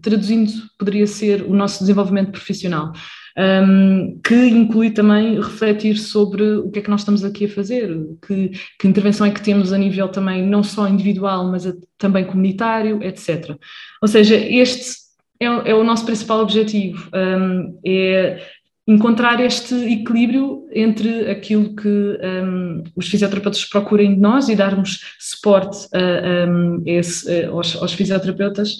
traduzindo, 0.00 0.52
poderia 0.78 1.06
ser 1.06 1.42
o 1.42 1.54
nosso 1.54 1.80
desenvolvimento 1.80 2.30
profissional, 2.30 2.92
um, 3.36 4.20
que 4.22 4.34
inclui 4.34 4.90
também 4.90 5.36
refletir 5.40 5.96
sobre 5.96 6.42
o 6.58 6.70
que 6.70 6.78
é 6.78 6.82
que 6.82 6.90
nós 6.90 7.00
estamos 7.00 7.24
aqui 7.24 7.46
a 7.46 7.48
fazer, 7.48 7.88
que, 8.26 8.52
que 8.78 8.88
intervenção 8.88 9.26
é 9.26 9.30
que 9.30 9.42
temos 9.42 9.72
a 9.72 9.78
nível 9.78 10.08
também 10.08 10.46
não 10.46 10.62
só 10.62 10.88
individual, 10.88 11.50
mas 11.50 11.66
a, 11.66 11.74
também 11.96 12.24
comunitário, 12.24 13.02
etc. 13.02 13.56
Ou 14.00 14.08
seja, 14.08 14.36
este 14.36 15.08
é, 15.40 15.46
é 15.46 15.74
o 15.74 15.84
nosso 15.84 16.04
principal 16.04 16.40
objetivo, 16.40 17.08
um, 17.14 17.78
é 17.84 18.40
encontrar 18.88 19.38
este 19.38 19.74
equilíbrio 19.74 20.66
entre 20.72 21.30
aquilo 21.30 21.76
que 21.76 21.86
um, 21.86 22.82
os 22.96 23.06
fisioterapeutas 23.06 23.62
procurem 23.66 24.14
de 24.14 24.20
nós 24.20 24.48
e 24.48 24.56
darmos 24.56 25.14
suporte 25.18 25.86
a, 25.92 25.98
a 25.98 26.48
esse, 26.86 27.44
aos, 27.44 27.76
aos, 27.76 27.92
fisioterapeutas 27.92 28.78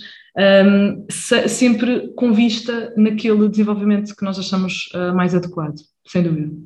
um, 0.65 1.05
se, 1.11 1.47
sempre 1.49 2.09
com 2.15 2.33
vista 2.33 2.95
naquele 2.97 3.51
desenvolvimento 3.51 4.17
que 4.17 4.25
nós 4.25 4.39
achamos 4.39 4.89
uh, 4.95 5.15
mais 5.15 5.35
adequado, 5.35 5.77
sem 6.07 6.23
dúvida. 6.23 6.57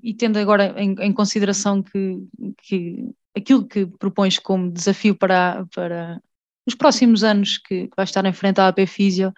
E 0.00 0.14
tendo 0.14 0.38
agora 0.38 0.72
em, 0.76 0.94
em 1.00 1.12
consideração 1.12 1.82
que, 1.82 2.18
que, 2.62 3.04
aquilo 3.36 3.66
que 3.66 3.84
propões 3.84 4.38
como 4.38 4.70
desafio 4.70 5.16
para, 5.16 5.66
para 5.74 6.20
os 6.64 6.76
próximos 6.76 7.24
anos 7.24 7.58
que 7.58 7.90
vai 7.96 8.04
estar 8.04 8.24
em 8.24 8.32
frente 8.32 8.60
à 8.60 8.68
AP 8.68 8.86
Físio, 8.86 9.32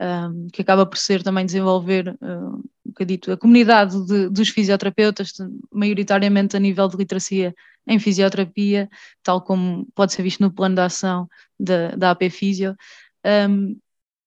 um, 0.00 0.48
que 0.52 0.62
acaba 0.62 0.84
por 0.84 0.98
ser 0.98 1.22
também 1.22 1.46
desenvolver 1.46 2.16
uh, 2.20 2.56
um 2.56 2.62
bocadito 2.86 3.32
a 3.32 3.36
comunidade 3.36 4.06
de, 4.06 4.28
dos 4.28 4.48
fisioterapeutas, 4.48 5.32
maioritariamente 5.72 6.56
a 6.56 6.60
nível 6.60 6.88
de 6.88 6.96
literacia 6.96 7.54
em 7.86 7.98
fisioterapia, 7.98 8.88
tal 9.22 9.40
como 9.40 9.86
pode 9.94 10.12
ser 10.12 10.22
visto 10.22 10.40
no 10.40 10.52
plano 10.52 10.74
de 10.74 10.80
ação 10.82 11.28
da, 11.58 11.94
da 11.96 12.10
AP 12.10 12.30
Fisio. 12.30 12.76
Um, 13.24 13.78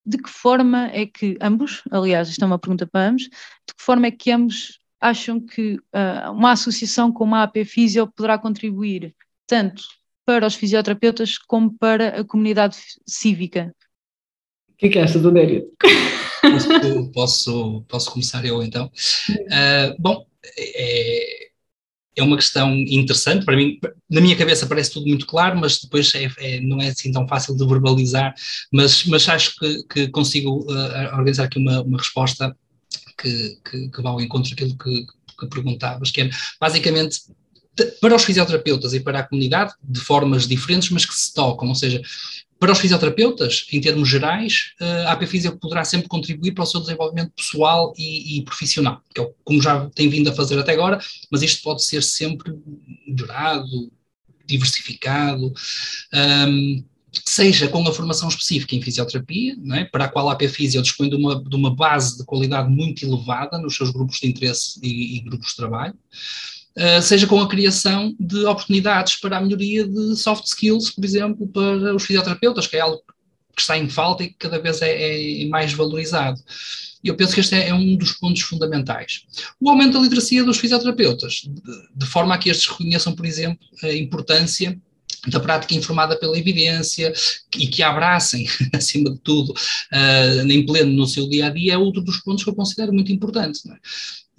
de 0.06 0.18
que 0.18 0.30
forma 0.30 0.88
é 0.88 1.06
que 1.06 1.38
ambos, 1.40 1.84
aliás, 1.92 2.30
isto 2.30 2.44
é 2.44 2.48
uma 2.48 2.58
pergunta 2.58 2.88
para 2.88 3.10
ambos, 3.10 3.24
de 3.24 3.76
que 3.78 3.84
forma 3.84 4.08
é 4.08 4.12
que 4.12 4.32
ambos 4.32 4.80
acham 5.00 5.40
que 5.40 5.76
uh, 5.76 6.32
uma 6.32 6.52
associação 6.52 7.12
como 7.12 7.36
a 7.36 7.44
AP 7.44 7.64
Fisio 7.66 8.08
poderá 8.08 8.38
contribuir 8.38 9.16
tanto 9.46 9.84
para 10.26 10.48
os 10.48 10.56
fisioterapeutas 10.56 11.38
como 11.38 11.74
para 11.78 12.22
a 12.22 12.26
comunidade 12.26 12.78
cívica? 13.08 13.74
O 14.80 14.82
que 14.82 14.86
é 14.86 14.90
que 14.92 15.00
achas, 15.00 15.26
Adélia? 15.26 15.66
Posso, 16.42 17.12
posso, 17.12 17.86
posso 17.90 18.12
começar 18.12 18.46
eu 18.46 18.64
então? 18.64 18.90
Uh, 19.30 19.94
bom, 20.00 20.26
é, 20.58 21.50
é 22.16 22.24
uma 22.24 22.38
questão 22.38 22.74
interessante 22.74 23.44
para 23.44 23.58
mim. 23.58 23.78
Na 24.10 24.22
minha 24.22 24.38
cabeça 24.38 24.66
parece 24.66 24.94
tudo 24.94 25.06
muito 25.06 25.26
claro, 25.26 25.60
mas 25.60 25.80
depois 25.80 26.16
é, 26.16 26.32
é, 26.38 26.62
não 26.62 26.82
é 26.82 26.88
assim 26.88 27.12
tão 27.12 27.28
fácil 27.28 27.58
de 27.58 27.68
verbalizar. 27.68 28.34
Mas, 28.72 29.04
mas 29.04 29.28
acho 29.28 29.60
que, 29.60 29.84
que 29.84 30.08
consigo 30.08 30.62
uh, 30.72 31.14
organizar 31.18 31.44
aqui 31.44 31.60
uma, 31.60 31.82
uma 31.82 31.98
resposta 31.98 32.56
que, 33.22 33.58
que, 33.70 33.90
que 33.90 34.02
vá 34.02 34.12
ao 34.12 34.22
encontro 34.22 34.50
daquilo 34.50 34.78
que, 34.78 35.06
que 35.42 35.48
perguntavas, 35.50 36.10
que 36.10 36.22
é 36.22 36.30
basicamente 36.58 37.20
para 38.00 38.16
os 38.16 38.24
fisioterapeutas 38.24 38.94
e 38.94 39.02
para 39.02 39.20
a 39.20 39.24
comunidade 39.24 39.74
de 39.84 40.00
formas 40.00 40.48
diferentes, 40.48 40.90
mas 40.90 41.06
que 41.06 41.14
se 41.14 41.34
tocam, 41.34 41.68
ou 41.68 41.76
seja, 41.76 42.02
para 42.60 42.74
os 42.74 42.80
fisioterapeutas, 42.80 43.66
em 43.72 43.80
termos 43.80 44.10
gerais, 44.10 44.74
eh, 44.82 45.06
a 45.06 45.14
AP 45.14 45.26
Fisio 45.26 45.58
poderá 45.58 45.86
sempre 45.86 46.10
contribuir 46.10 46.52
para 46.52 46.66
o 46.66 46.68
seu 46.68 46.82
desenvolvimento 46.82 47.32
pessoal 47.32 47.94
e, 47.98 48.38
e, 48.38 48.44
profissional, 48.44 49.02
que 49.16 49.22
é 49.22 49.32
como 49.46 49.62
já 49.62 49.90
tem 49.92 50.10
vindo 50.10 50.30
a 50.30 50.36
fazer 50.36 50.60
até 50.60 50.74
agora, 50.74 51.00
mas 51.32 51.42
isto 51.42 51.64
pode 51.64 51.84
ser 51.84 52.04
sempre 52.04 52.54
melhorado, 53.08 53.90
diversificado. 54.46 55.54
Um, 56.14 56.84
seja 57.26 57.70
com 57.70 57.88
a 57.88 57.94
formação 57.94 58.28
específica 58.28 58.76
em 58.76 58.82
fisioterapia, 58.82 59.56
é? 59.74 59.86
para 59.86 60.06
a 60.06 60.10
qual 60.10 60.30
a 60.30 60.34
AP 60.34 60.44
Fisio 60.50 60.82
dispõe 60.82 61.10
de 61.10 61.16
uma, 61.16 61.42
de 61.42 61.56
uma 61.56 61.74
base 61.74 62.18
de 62.18 62.26
qualidade 62.26 62.70
muito 62.70 63.06
elevada 63.06 63.58
nos 63.58 63.76
seus 63.76 63.90
grupos 63.90 64.20
de 64.20 64.28
interesse 64.28 64.80
e, 64.84 65.18
e 65.18 65.22
grupos 65.22 65.52
de 65.52 65.56
trabalho, 65.56 65.96
seja 67.02 67.28
com 67.28 67.42
a 67.42 67.48
criação 67.48 68.16
de 68.20 68.46
oportunidades 68.46 69.16
para 69.16 69.38
a 69.38 69.42
melhoria 69.42 69.88
de 69.88 70.16
soft 70.16 70.46
skills, 70.46 70.92
por 70.92 71.04
exemplo, 71.04 71.48
para 71.48 71.96
os 71.96 72.06
fisioterapeutas, 72.06 72.68
que 72.68 72.78
é 72.78 72.80
algo 72.80 73.02
que 73.56 73.62
está 73.62 73.78
em 73.78 73.90
falta 73.90 74.24
e 74.24 74.28
que 74.28 74.36
cada 74.36 74.60
vez 74.60 74.82
é, 74.82 75.44
é 75.44 75.46
mais 75.48 75.74
valorizado. 75.74 76.42
Eu 77.04 77.16
penso 77.16 77.34
que 77.34 77.40
este 77.40 77.56
é, 77.56 77.70
é, 77.70 77.74
um 77.74 77.96
dos 77.96 78.14
pontos 78.14 78.42
fundamentais. 78.42 79.24
O 79.60 79.70
aumento 79.70 79.94
da 79.94 80.00
literacia 80.00 80.44
dos 80.44 80.58
fisioterapeutas, 80.58 81.44
de, 81.46 81.62
de 81.96 82.06
forma 82.06 82.36
a 82.36 82.38
que 82.38 82.50
estes 82.50 82.68
reconheçam, 82.68 83.14
por 83.14 83.26
exemplo, 83.26 83.60
a 83.84 83.94
importância 83.94 84.78
da 85.28 85.40
prática 85.40 85.76
informada 85.76 86.18
pela 86.18 86.38
evidência 86.38 87.12
e 87.58 87.68
que 87.68 87.84
abracem, 87.84 88.48
acima 88.74 89.10
de 89.12 89.20
tudo, 89.20 89.52
uh, 89.52 90.50
em 90.50 90.66
pleno 90.66 90.92
no 90.92 91.08
seu 91.08 91.28
dia 91.30 91.48
a 91.48 91.50
dia, 91.50 91.74
é 91.74 91.78
outro 91.78 92.02
dos 92.02 92.18
pontos 92.18 92.44
que 92.44 92.50
eu 92.50 92.56
considero 92.56 92.94
muito 92.94 93.12
importante. 93.12 93.60
É? 93.70 93.76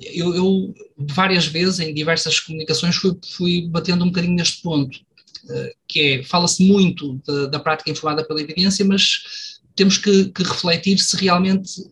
Eu, 0.00 0.34
eu, 0.34 0.74
várias 0.96 1.46
vezes, 1.46 1.80
em 1.80 1.92
diversas 1.92 2.40
comunicações, 2.40 2.96
fui, 2.96 3.18
fui 3.32 3.68
batendo 3.68 4.04
um 4.04 4.08
bocadinho 4.08 4.34
neste 4.34 4.62
ponto, 4.62 4.96
uh, 4.96 5.70
que 5.86 6.00
é, 6.00 6.22
fala-se 6.22 6.64
muito 6.64 7.20
da, 7.50 7.58
prática 7.58 7.90
informada 7.90 8.24
pela 8.24 8.40
evidência, 8.40 8.84
mas 8.84 9.60
temos 9.76 9.98
que, 9.98 10.30
que 10.30 10.42
refletir 10.42 10.98
se 10.98 11.16
realmente 11.16 11.82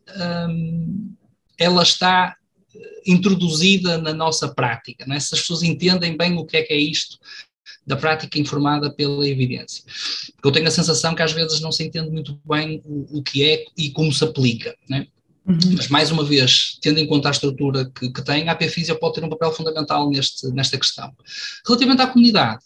um, 0.48 1.14
ela 1.58 1.82
está 1.82 2.36
introduzida 3.06 3.98
na 3.98 4.12
nossa 4.12 4.48
prática, 4.48 5.06
é? 5.08 5.20
se 5.20 5.34
as 5.34 5.40
pessoas 5.40 5.62
entendem 5.62 6.16
bem 6.16 6.36
o 6.36 6.44
que 6.44 6.56
é 6.56 6.62
que 6.62 6.72
é 6.72 6.78
isto 6.78 7.18
da 7.86 7.96
prática 7.96 8.38
informada 8.38 8.92
pela 8.92 9.26
evidência. 9.26 9.82
Eu 10.44 10.52
tenho 10.52 10.68
a 10.68 10.70
sensação 10.70 11.14
que 11.14 11.22
às 11.22 11.32
vezes 11.32 11.60
não 11.60 11.72
se 11.72 11.82
entende 11.84 12.10
muito 12.10 12.38
bem 12.44 12.82
o, 12.84 13.18
o 13.18 13.22
que 13.22 13.42
é 13.42 13.64
e 13.76 13.90
como 13.90 14.12
se 14.12 14.22
aplica, 14.22 14.76
né? 14.88 15.06
Uhum. 15.48 15.76
Mas, 15.76 15.88
mais 15.88 16.10
uma 16.10 16.22
vez, 16.22 16.78
tendo 16.82 16.98
em 17.00 17.06
conta 17.06 17.28
a 17.28 17.30
estrutura 17.30 17.90
que, 17.90 18.10
que 18.10 18.22
tem, 18.22 18.48
a 18.48 18.52
AP 18.52 18.64
Físio 18.64 18.98
pode 18.98 19.14
ter 19.14 19.24
um 19.24 19.30
papel 19.30 19.50
fundamental 19.52 20.10
neste, 20.10 20.46
nesta 20.48 20.76
questão. 20.76 21.10
Relativamente 21.66 22.02
à 22.02 22.06
comunidade, 22.06 22.62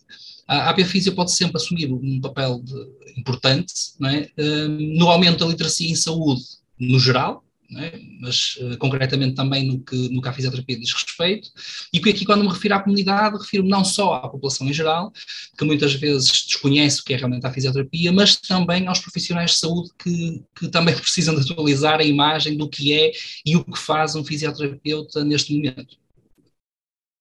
a 0.49 0.71
AP 0.71 0.81
Físio 0.81 1.15
pode 1.15 1.33
sempre 1.33 1.57
assumir 1.57 1.93
um 1.93 2.21
papel 2.21 2.61
de, 2.61 2.75
importante 3.17 3.73
é? 4.05 4.29
um, 4.43 4.99
no 4.99 5.09
aumento 5.09 5.39
da 5.39 5.47
literacia 5.47 5.89
em 5.89 5.95
saúde 5.95 6.43
no 6.79 6.99
geral, 6.99 7.45
é? 7.81 7.93
mas 8.21 8.57
uh, 8.57 8.77
concretamente 8.79 9.35
também 9.35 9.67
no 9.67 9.81
que, 9.81 10.09
no 10.11 10.21
que 10.21 10.29
a 10.29 10.33
fisioterapia 10.33 10.79
diz 10.79 10.93
respeito, 10.93 11.51
e 11.93 12.01
que 12.01 12.11
aqui 12.11 12.25
quando 12.25 12.43
me 12.43 12.49
refiro 12.49 12.75
à 12.75 12.81
comunidade, 12.81 13.39
refiro 13.39 13.65
não 13.65 13.85
só 13.85 14.15
à 14.15 14.29
população 14.29 14.69
em 14.69 14.73
geral, 14.73 15.13
que 15.57 15.65
muitas 15.65 15.95
vezes 15.95 16.45
desconhece 16.47 17.01
o 17.01 17.05
que 17.05 17.15
é 17.15 17.17
realmente 17.17 17.47
a 17.47 17.53
fisioterapia, 17.53 18.13
mas 18.13 18.37
também 18.37 18.87
aos 18.87 19.01
profissionais 19.01 19.53
de 19.53 19.59
saúde 19.59 19.91
que, 20.03 20.43
que 20.55 20.69
também 20.69 20.95
precisam 20.99 21.35
de 21.35 21.53
atualizar 21.53 22.01
a 22.01 22.05
imagem 22.05 22.57
do 22.57 22.69
que 22.69 22.93
é 22.93 23.13
e 23.45 23.57
o 23.57 23.65
que 23.65 23.79
faz 23.79 24.15
um 24.15 24.25
fisioterapeuta 24.25 25.25
neste 25.25 25.55
momento. 25.55 25.97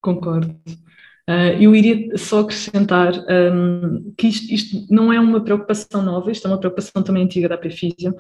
Concordo. 0.02 0.60
Uh, 1.30 1.56
eu 1.62 1.76
iria 1.76 2.18
só 2.18 2.42
acrescentar 2.42 3.14
um, 3.54 4.12
que 4.18 4.28
isto, 4.28 4.54
isto, 4.54 4.94
não 4.94 5.14
é 5.14 5.20
uma 5.20 5.40
preocupação 5.42 6.02
nova, 6.02 6.32
isto 6.32 6.48
é 6.48 6.52
uma 6.52 6.60
preocupação 6.60 7.04
também 7.04 7.24
antiga 7.24 7.48
da 7.48 7.58
PFISIO, 7.58 8.16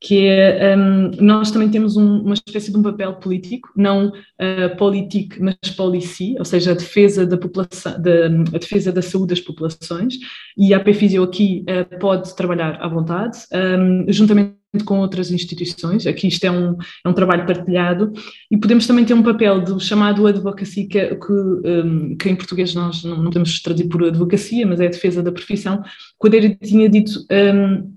que 0.00 0.26
é, 0.26 0.76
um, 0.76 1.10
nós 1.20 1.50
também 1.50 1.70
temos 1.70 1.96
um, 1.96 2.20
uma 2.20 2.34
espécie 2.34 2.70
de 2.70 2.76
um 2.76 2.82
papel 2.82 3.14
político, 3.14 3.70
não 3.76 4.08
uh, 4.08 5.40
mas 5.40 5.70
policy, 5.76 6.34
ou 6.38 6.44
seja, 6.44 6.72
a 6.72 6.74
defesa 6.74 7.26
da 7.26 7.38
população, 7.38 8.00
da, 8.00 8.26
a 8.26 8.58
defesa 8.58 8.92
da 8.92 9.02
saúde 9.02 9.34
das 9.34 9.40
populações, 9.40 10.14
e 10.56 10.74
a 10.74 10.80
PFISIO 10.80 11.22
aqui 11.22 11.64
uh, 11.68 11.98
pode 11.98 12.34
trabalhar 12.36 12.76
à 12.82 12.88
vontade, 12.88 13.38
um, 13.52 14.04
juntamente 14.08 14.54
com 14.84 14.98
outras 14.98 15.30
instituições, 15.30 16.06
aqui 16.06 16.26
isto 16.26 16.44
é 16.44 16.50
um, 16.50 16.76
é 17.04 17.08
um 17.08 17.12
trabalho 17.12 17.46
partilhado, 17.46 18.12
e 18.50 18.56
podemos 18.56 18.86
também 18.86 19.04
ter 19.04 19.14
um 19.14 19.22
papel 19.22 19.60
do 19.62 19.78
chamado 19.78 20.26
advocacy, 20.26 20.86
que, 20.86 21.14
que, 21.14 21.32
um, 21.32 22.16
que 22.16 22.28
em 22.28 22.36
português 22.36 22.74
nós 22.74 23.04
não, 23.04 23.16
não 23.16 23.24
podemos 23.24 23.60
traduzir 23.62 23.88
por 23.88 24.04
advocacia, 24.04 24.66
mas 24.66 24.80
é 24.80 24.86
a 24.86 24.90
defesa 24.90 25.22
da 25.22 25.32
profissão, 25.32 25.82
quando 26.18 26.34
ele 26.34 26.56
tinha 26.56 26.88
dito 26.88 27.24
um, 27.30 27.94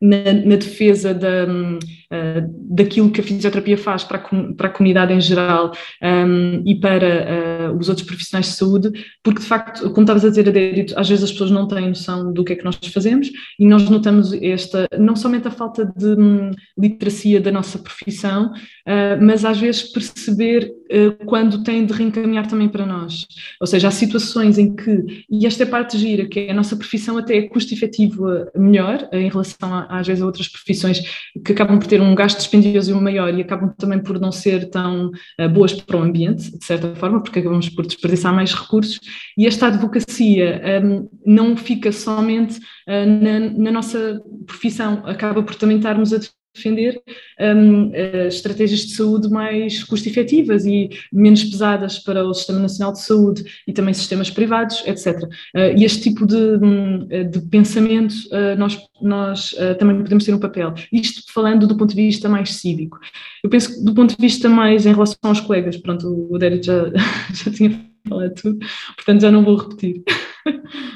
na, 0.00 0.32
na 0.32 0.56
defesa 0.56 1.12
da, 1.14 1.46
daquilo 2.68 3.10
que 3.10 3.20
a 3.20 3.24
fisioterapia 3.24 3.78
faz 3.78 4.02
para 4.02 4.18
a, 4.18 4.54
para 4.54 4.66
a 4.66 4.70
comunidade 4.70 5.12
em 5.12 5.20
geral 5.20 5.72
um, 6.02 6.62
e 6.66 6.74
para 6.74 7.70
uh, 7.70 7.78
os 7.78 7.88
outros 7.88 8.06
profissionais 8.06 8.46
de 8.46 8.52
saúde, 8.52 8.90
porque 9.22 9.40
de 9.40 9.46
facto, 9.46 9.90
como 9.90 10.02
estavas 10.02 10.24
a 10.24 10.28
dizer, 10.28 10.48
Adérito, 10.48 10.98
às 10.98 11.08
vezes 11.08 11.24
as 11.24 11.32
pessoas 11.32 11.50
não 11.50 11.68
têm 11.68 11.88
noção 11.88 12.32
do 12.32 12.44
que 12.44 12.52
é 12.52 12.56
que 12.56 12.64
nós 12.64 12.76
fazemos 12.92 13.30
e 13.58 13.66
nós 13.66 13.88
notamos 13.88 14.32
esta, 14.32 14.88
não 14.98 15.14
somente 15.14 15.46
a 15.46 15.52
falta 15.52 15.84
de 15.84 16.06
um, 16.06 16.50
literacia 16.76 17.40
da 17.40 17.52
nossa 17.52 17.78
profissão, 17.78 18.52
uh, 18.52 19.24
mas 19.24 19.44
às 19.44 19.58
vezes 19.58 19.84
perceber 19.84 20.72
quando 21.24 21.62
tem 21.62 21.86
de 21.86 21.92
reencaminhar 21.92 22.48
também 22.48 22.68
para 22.68 22.84
nós. 22.84 23.24
Ou 23.60 23.66
seja, 23.66 23.86
há 23.86 23.90
situações 23.92 24.58
em 24.58 24.74
que, 24.74 25.24
e 25.30 25.46
esta 25.46 25.62
é 25.62 25.66
parte 25.66 25.96
gira, 25.96 26.26
que 26.26 26.40
é 26.40 26.50
a 26.50 26.54
nossa 26.54 26.74
profissão 26.76 27.16
até 27.16 27.36
é 27.36 27.42
custo-efetiva 27.42 28.50
melhor 28.56 29.08
em 29.12 29.28
relação 29.28 29.72
a, 29.72 29.84
às 29.84 30.08
vezes 30.08 30.20
a 30.20 30.26
outras 30.26 30.48
profissões 30.48 31.00
que 31.44 31.52
acabam 31.52 31.78
por 31.78 31.86
ter 31.86 31.99
um 32.02 32.14
gasto 32.14 32.38
dispendioso 32.38 32.98
maior 33.00 33.32
e 33.32 33.42
acabam 33.42 33.72
também 33.76 34.02
por 34.02 34.18
não 34.20 34.32
ser 34.32 34.68
tão 34.70 35.10
uh, 35.40 35.48
boas 35.48 35.72
para 35.72 35.96
o 35.96 36.02
ambiente, 36.02 36.56
de 36.58 36.64
certa 36.64 36.94
forma, 36.94 37.22
porque 37.22 37.38
acabamos 37.38 37.68
por 37.68 37.86
desperdiçar 37.86 38.34
mais 38.34 38.54
recursos. 38.54 39.00
E 39.36 39.46
esta 39.46 39.66
advocacia 39.66 40.60
um, 40.82 41.08
não 41.24 41.56
fica 41.56 41.92
somente 41.92 42.58
uh, 42.58 43.06
na, 43.06 43.40
na, 43.40 43.70
nossa 43.70 44.20
profissão, 44.46 45.02
acaba 45.04 45.42
por 45.42 45.54
também 45.54 45.76
estarmos 45.76 46.12
a 46.12 46.18
defender 46.54 47.00
um, 47.40 47.94
eh, 47.94 48.26
estratégias 48.26 48.80
de 48.80 48.94
saúde 48.94 49.28
mais 49.30 49.84
custo-efetivas 49.84 50.64
e 50.66 50.90
menos 51.12 51.44
pesadas 51.44 51.98
para 51.98 52.24
o 52.24 52.34
Sistema 52.34 52.58
Nacional 52.58 52.92
de 52.92 53.00
Saúde 53.00 53.44
e 53.66 53.72
também 53.72 53.94
sistemas 53.94 54.30
privados, 54.30 54.82
etc. 54.86 55.22
Uh, 55.22 55.28
eh, 55.54 55.74
e 55.76 55.84
este 55.84 56.02
tipo 56.02 56.26
de, 56.26 56.36
hum, 56.36 57.06
de 57.06 57.40
pensamento 57.48 58.14
uh, 58.32 58.58
nós, 58.58 58.78
nós 59.00 59.52
uh, 59.52 59.76
também 59.78 59.96
podemos 60.02 60.24
ter 60.24 60.34
um 60.34 60.40
papel. 60.40 60.74
Isto 60.92 61.32
falando 61.32 61.66
do 61.66 61.76
ponto 61.76 61.94
de 61.94 62.02
vista 62.02 62.28
mais 62.28 62.56
cívico. 62.56 62.98
Eu 63.42 63.50
penso 63.50 63.74
que 63.74 63.84
do 63.84 63.94
ponto 63.94 64.16
de 64.16 64.20
vista 64.20 64.48
mais 64.48 64.86
em 64.86 64.92
relação 64.92 65.18
aos 65.22 65.40
colegas, 65.40 65.76
pronto, 65.76 66.28
o 66.30 66.38
Derek 66.38 66.66
já, 66.66 66.90
já 67.32 67.50
tinha 67.52 67.90
falado 68.08 68.34
tudo, 68.34 68.58
portanto 68.96 69.20
já 69.20 69.30
não 69.30 69.44
vou 69.44 69.56
repetir. 69.56 70.02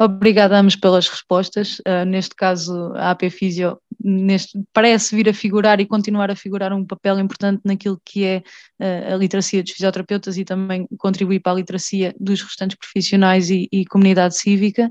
Obrigada 0.00 0.56
ambos 0.56 0.76
pelas 0.76 1.08
respostas. 1.08 1.82
Neste 2.06 2.36
caso, 2.36 2.92
a 2.94 3.10
AP 3.10 3.28
Fisio 3.30 3.76
neste, 4.02 4.60
parece 4.72 5.14
vir 5.14 5.28
a 5.28 5.34
figurar 5.34 5.80
e 5.80 5.86
continuar 5.86 6.30
a 6.30 6.36
figurar 6.36 6.72
um 6.72 6.84
papel 6.84 7.18
importante 7.18 7.60
naquilo 7.64 8.00
que 8.04 8.24
é 8.24 8.42
uh, 8.80 9.14
a 9.14 9.16
literacia 9.16 9.62
dos 9.62 9.72
fisioterapeutas 9.72 10.36
e 10.38 10.44
também 10.44 10.86
contribuir 10.98 11.40
para 11.40 11.52
a 11.52 11.56
literacia 11.56 12.14
dos 12.18 12.42
restantes 12.42 12.76
profissionais 12.76 13.50
e, 13.50 13.68
e 13.72 13.84
comunidade 13.84 14.36
cívica. 14.36 14.88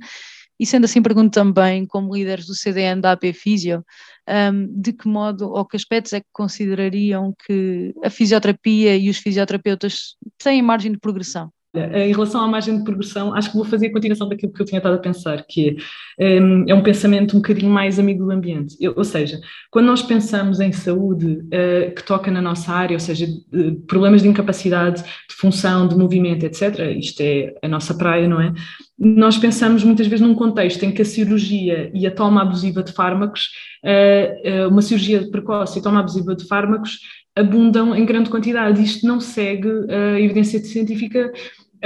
E 0.60 0.66
sendo 0.66 0.86
assim, 0.86 1.02
pergunto 1.04 1.32
também, 1.32 1.86
como 1.86 2.16
líderes 2.16 2.48
do 2.48 2.56
CDN 2.56 3.00
da 3.00 3.12
AP 3.12 3.32
Fisio, 3.34 3.86
um, 4.28 4.82
de 4.82 4.92
que 4.92 5.08
modo 5.08 5.50
ou 5.50 5.66
que 5.66 5.78
aspectos 5.78 6.14
é 6.14 6.20
que 6.20 6.28
considerariam 6.32 7.34
que 7.46 7.94
a 8.04 8.10
fisioterapia 8.10 8.96
e 8.98 9.10
os 9.10 9.18
fisioterapeutas 9.18 10.16
têm 10.38 10.62
margem 10.64 10.92
de 10.92 10.98
progressão? 10.98 11.52
Em 11.76 12.12
relação 12.12 12.42
à 12.42 12.48
margem 12.48 12.78
de 12.78 12.84
progressão, 12.84 13.34
acho 13.36 13.52
que 13.52 13.58
vou 13.58 13.66
fazer 13.66 13.88
a 13.88 13.92
continuação 13.92 14.28
daquilo 14.28 14.52
que 14.52 14.62
eu 14.62 14.66
tinha 14.66 14.80
estado 14.80 14.96
a 14.96 15.00
pensar, 15.00 15.46
que 15.48 15.78
é, 16.18 16.42
hum, 16.42 16.66
é 16.68 16.74
um 16.74 16.82
pensamento 16.82 17.36
um 17.36 17.40
bocadinho 17.40 17.72
mais 17.72 18.00
amigo 18.00 18.26
do 18.26 18.32
ambiente. 18.32 18.76
Ou 18.96 19.04
seja, 19.04 19.40
quando 19.70 19.86
nós 19.86 20.02
pensamos 20.02 20.60
em 20.60 20.72
saúde 20.72 21.26
uh, 21.26 21.94
que 21.94 22.04
toca 22.04 22.32
na 22.32 22.42
nossa 22.42 22.72
área, 22.72 22.96
ou 22.96 23.00
seja, 23.00 23.28
de, 23.28 23.72
problemas 23.86 24.22
de 24.22 24.30
incapacidade, 24.30 25.04
de 25.04 25.36
função, 25.36 25.88
de 25.88 25.96
movimento, 25.96 26.46
etc., 26.46 26.96
isto 26.98 27.22
é 27.22 27.54
a 27.62 27.68
nossa 27.68 27.94
praia, 27.94 28.28
não 28.28 28.42
é? 28.42 28.54
Nós 28.98 29.38
pensamos 29.38 29.84
muitas 29.84 30.08
vezes 30.08 30.26
num 30.26 30.34
contexto 30.34 30.84
em 30.84 30.92
que 30.92 31.04
a 31.04 31.06
cirurgia 31.06 31.92
e 31.94 32.08
a 32.08 32.12
toma 32.12 32.42
abusiva 32.42 32.82
de 32.82 32.94
fármacos, 32.94 33.52
uh, 33.84 34.70
uma 34.70 34.82
cirurgia 34.82 35.30
precoce 35.30 35.78
e 35.78 35.82
toma 35.82 36.00
abusiva 36.00 36.34
de 36.34 36.48
fármacos, 36.48 37.00
abundam 37.38 37.96
em 37.96 38.06
grande 38.06 38.30
quantidade. 38.30 38.82
Isto 38.82 39.06
não 39.08 39.20
segue 39.20 39.70
a 39.90 40.20
evidência 40.20 40.60
científica 40.60 41.32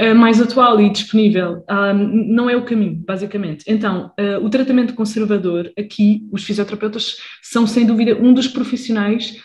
uh, 0.00 0.14
mais 0.14 0.40
atual 0.40 0.80
e 0.80 0.90
disponível. 0.90 1.64
Uh, 1.70 1.94
não 1.94 2.48
é 2.48 2.56
o 2.56 2.64
caminho, 2.64 3.02
basicamente. 3.06 3.64
Então, 3.66 4.10
uh, 4.18 4.44
o 4.44 4.50
tratamento 4.50 4.94
conservador, 4.94 5.70
aqui, 5.78 6.26
os 6.32 6.44
fisioterapeutas 6.44 7.16
são, 7.42 7.66
sem 7.66 7.86
dúvida, 7.86 8.16
um 8.16 8.32
dos 8.32 8.48
profissionais 8.48 9.36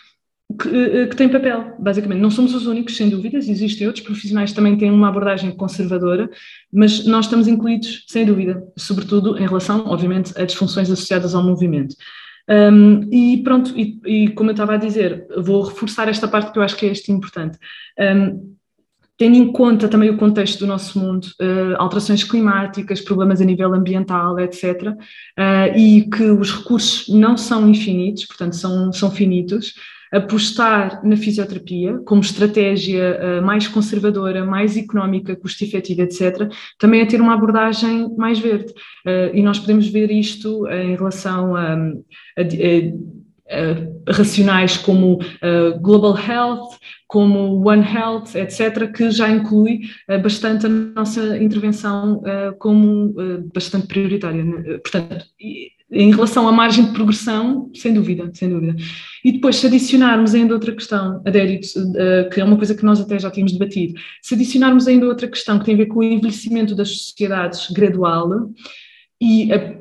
que, 0.60 1.06
que 1.08 1.16
tem 1.16 1.28
papel, 1.28 1.74
basicamente. 1.78 2.20
Não 2.20 2.30
somos 2.30 2.54
os 2.54 2.66
únicos, 2.66 2.96
sem 2.96 3.10
dúvidas, 3.10 3.48
existem 3.48 3.86
outros 3.86 4.04
profissionais 4.04 4.50
que 4.50 4.56
também 4.56 4.78
têm 4.78 4.90
uma 4.90 5.08
abordagem 5.08 5.50
conservadora, 5.50 6.30
mas 6.72 7.04
nós 7.04 7.26
estamos 7.26 7.46
incluídos, 7.46 8.04
sem 8.08 8.24
dúvida, 8.24 8.62
sobretudo 8.74 9.36
em 9.36 9.46
relação, 9.46 9.86
obviamente, 9.86 10.32
a 10.40 10.46
disfunções 10.46 10.90
associadas 10.90 11.34
ao 11.34 11.42
movimento. 11.42 11.94
Um, 12.48 13.08
e 13.12 13.42
pronto, 13.42 13.74
e, 13.76 14.00
e, 14.06 14.28
como 14.30 14.50
eu 14.50 14.52
estava 14.52 14.74
a 14.74 14.78
dizer, 14.78 15.26
vou 15.36 15.62
reforçar 15.62 16.08
esta 16.08 16.26
parte 16.26 16.50
que 16.50 16.58
eu 16.58 16.62
acho 16.62 16.76
que 16.76 16.86
é 16.86 16.90
este 16.90 17.12
importante. 17.12 17.58
Um, 17.98 18.56
tendo 19.18 19.36
em 19.36 19.52
conta 19.52 19.88
também 19.88 20.08
o 20.08 20.16
contexto 20.16 20.60
do 20.60 20.66
nosso 20.66 20.98
mundo, 20.98 21.26
uh, 21.40 21.74
alterações 21.76 22.22
climáticas, 22.22 23.00
problemas 23.00 23.40
a 23.40 23.44
nível 23.44 23.74
ambiental, 23.74 24.38
etc., 24.38 24.92
uh, 24.92 25.76
e 25.76 26.08
que 26.08 26.22
os 26.22 26.52
recursos 26.52 27.08
não 27.08 27.36
são 27.36 27.68
infinitos, 27.68 28.24
portanto, 28.24 28.54
são, 28.54 28.92
são 28.92 29.10
finitos, 29.10 29.74
apostar 30.12 31.04
na 31.04 31.16
fisioterapia 31.16 31.98
como 32.04 32.20
estratégia 32.20 33.40
uh, 33.40 33.44
mais 33.44 33.66
conservadora, 33.68 34.44
mais 34.44 34.76
económica, 34.76 35.36
custo-efetiva, 35.36 36.02
etc., 36.02 36.48
também 36.78 37.00
é 37.00 37.06
ter 37.06 37.20
uma 37.20 37.34
abordagem 37.34 38.14
mais 38.16 38.38
verde. 38.38 38.72
e 39.32 39.42
nós 39.42 39.58
podemos 39.58 39.88
ver 39.88 40.10
isto 40.10 40.66
em 40.68 40.96
relação 40.96 41.56
a, 41.56 41.74
a, 41.74 42.42
a 42.42 43.18
Uh, 43.48 44.12
racionais 44.12 44.76
como 44.76 45.20
Global 45.80 46.14
Health, 46.18 46.76
como 47.06 47.66
One 47.66 47.82
Health, 47.82 48.34
etc., 48.34 48.92
que 48.92 49.10
já 49.10 49.30
inclui 49.30 49.80
bastante 50.22 50.66
a 50.66 50.68
nossa 50.68 51.38
intervenção 51.38 52.22
como 52.58 53.14
bastante 53.54 53.86
prioritária. 53.86 54.44
Né? 54.44 54.76
Portanto, 54.84 55.24
em 55.90 56.10
relação 56.10 56.46
à 56.46 56.52
margem 56.52 56.86
de 56.86 56.92
progressão, 56.92 57.70
sem 57.74 57.94
dúvida, 57.94 58.30
sem 58.34 58.48
dúvida. 58.50 58.76
E 59.24 59.32
depois, 59.32 59.56
se 59.56 59.66
adicionarmos 59.66 60.34
ainda 60.34 60.54
outra 60.54 60.72
questão, 60.72 61.22
Adérito, 61.24 61.68
que 62.32 62.40
é 62.40 62.44
uma 62.44 62.56
coisa 62.56 62.74
que 62.74 62.84
nós 62.84 63.00
até 63.00 63.18
já 63.18 63.30
tínhamos 63.30 63.52
debatido, 63.52 63.98
se 64.22 64.34
adicionarmos 64.34 64.86
ainda 64.86 65.06
outra 65.06 65.26
questão 65.26 65.58
que 65.58 65.64
tem 65.64 65.74
a 65.74 65.78
ver 65.78 65.86
com 65.86 66.00
o 66.00 66.04
envelhecimento 66.04 66.74
das 66.74 66.90
sociedades 66.90 67.70
gradual 67.70 68.50
e 69.20 69.52
a 69.52 69.78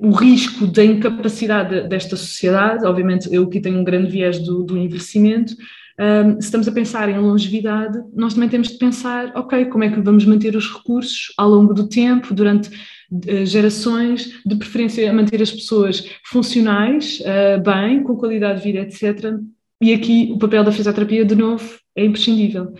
o 0.00 0.10
risco 0.10 0.66
da 0.66 0.84
incapacidade 0.84 1.88
desta 1.88 2.16
sociedade, 2.16 2.86
obviamente 2.86 3.28
eu 3.32 3.44
aqui 3.44 3.60
tenho 3.60 3.80
um 3.80 3.84
grande 3.84 4.10
viés 4.10 4.38
do, 4.38 4.62
do 4.62 4.78
envelhecimento, 4.78 5.56
um, 5.98 6.32
se 6.40 6.46
estamos 6.46 6.68
a 6.68 6.72
pensar 6.72 7.08
em 7.08 7.18
longevidade, 7.18 7.98
nós 8.14 8.34
também 8.34 8.48
temos 8.48 8.68
de 8.68 8.76
pensar, 8.76 9.32
ok, 9.34 9.64
como 9.66 9.84
é 9.84 9.90
que 9.90 10.00
vamos 10.00 10.26
manter 10.26 10.54
os 10.54 10.70
recursos 10.70 11.32
ao 11.38 11.48
longo 11.48 11.72
do 11.72 11.88
tempo, 11.88 12.34
durante 12.34 12.68
uh, 12.68 13.46
gerações, 13.46 14.32
de 14.44 14.56
preferência 14.56 15.08
a 15.08 15.12
manter 15.12 15.40
as 15.40 15.50
pessoas 15.50 16.06
funcionais, 16.26 17.20
uh, 17.20 17.62
bem, 17.62 18.02
com 18.02 18.16
qualidade 18.16 18.60
de 18.60 18.72
vida, 18.72 18.80
etc. 18.80 19.38
E 19.80 19.94
aqui 19.94 20.30
o 20.32 20.38
papel 20.38 20.64
da 20.64 20.72
fisioterapia, 20.72 21.24
de 21.24 21.34
novo, 21.34 21.78
é 21.94 22.04
imprescindível. 22.04 22.74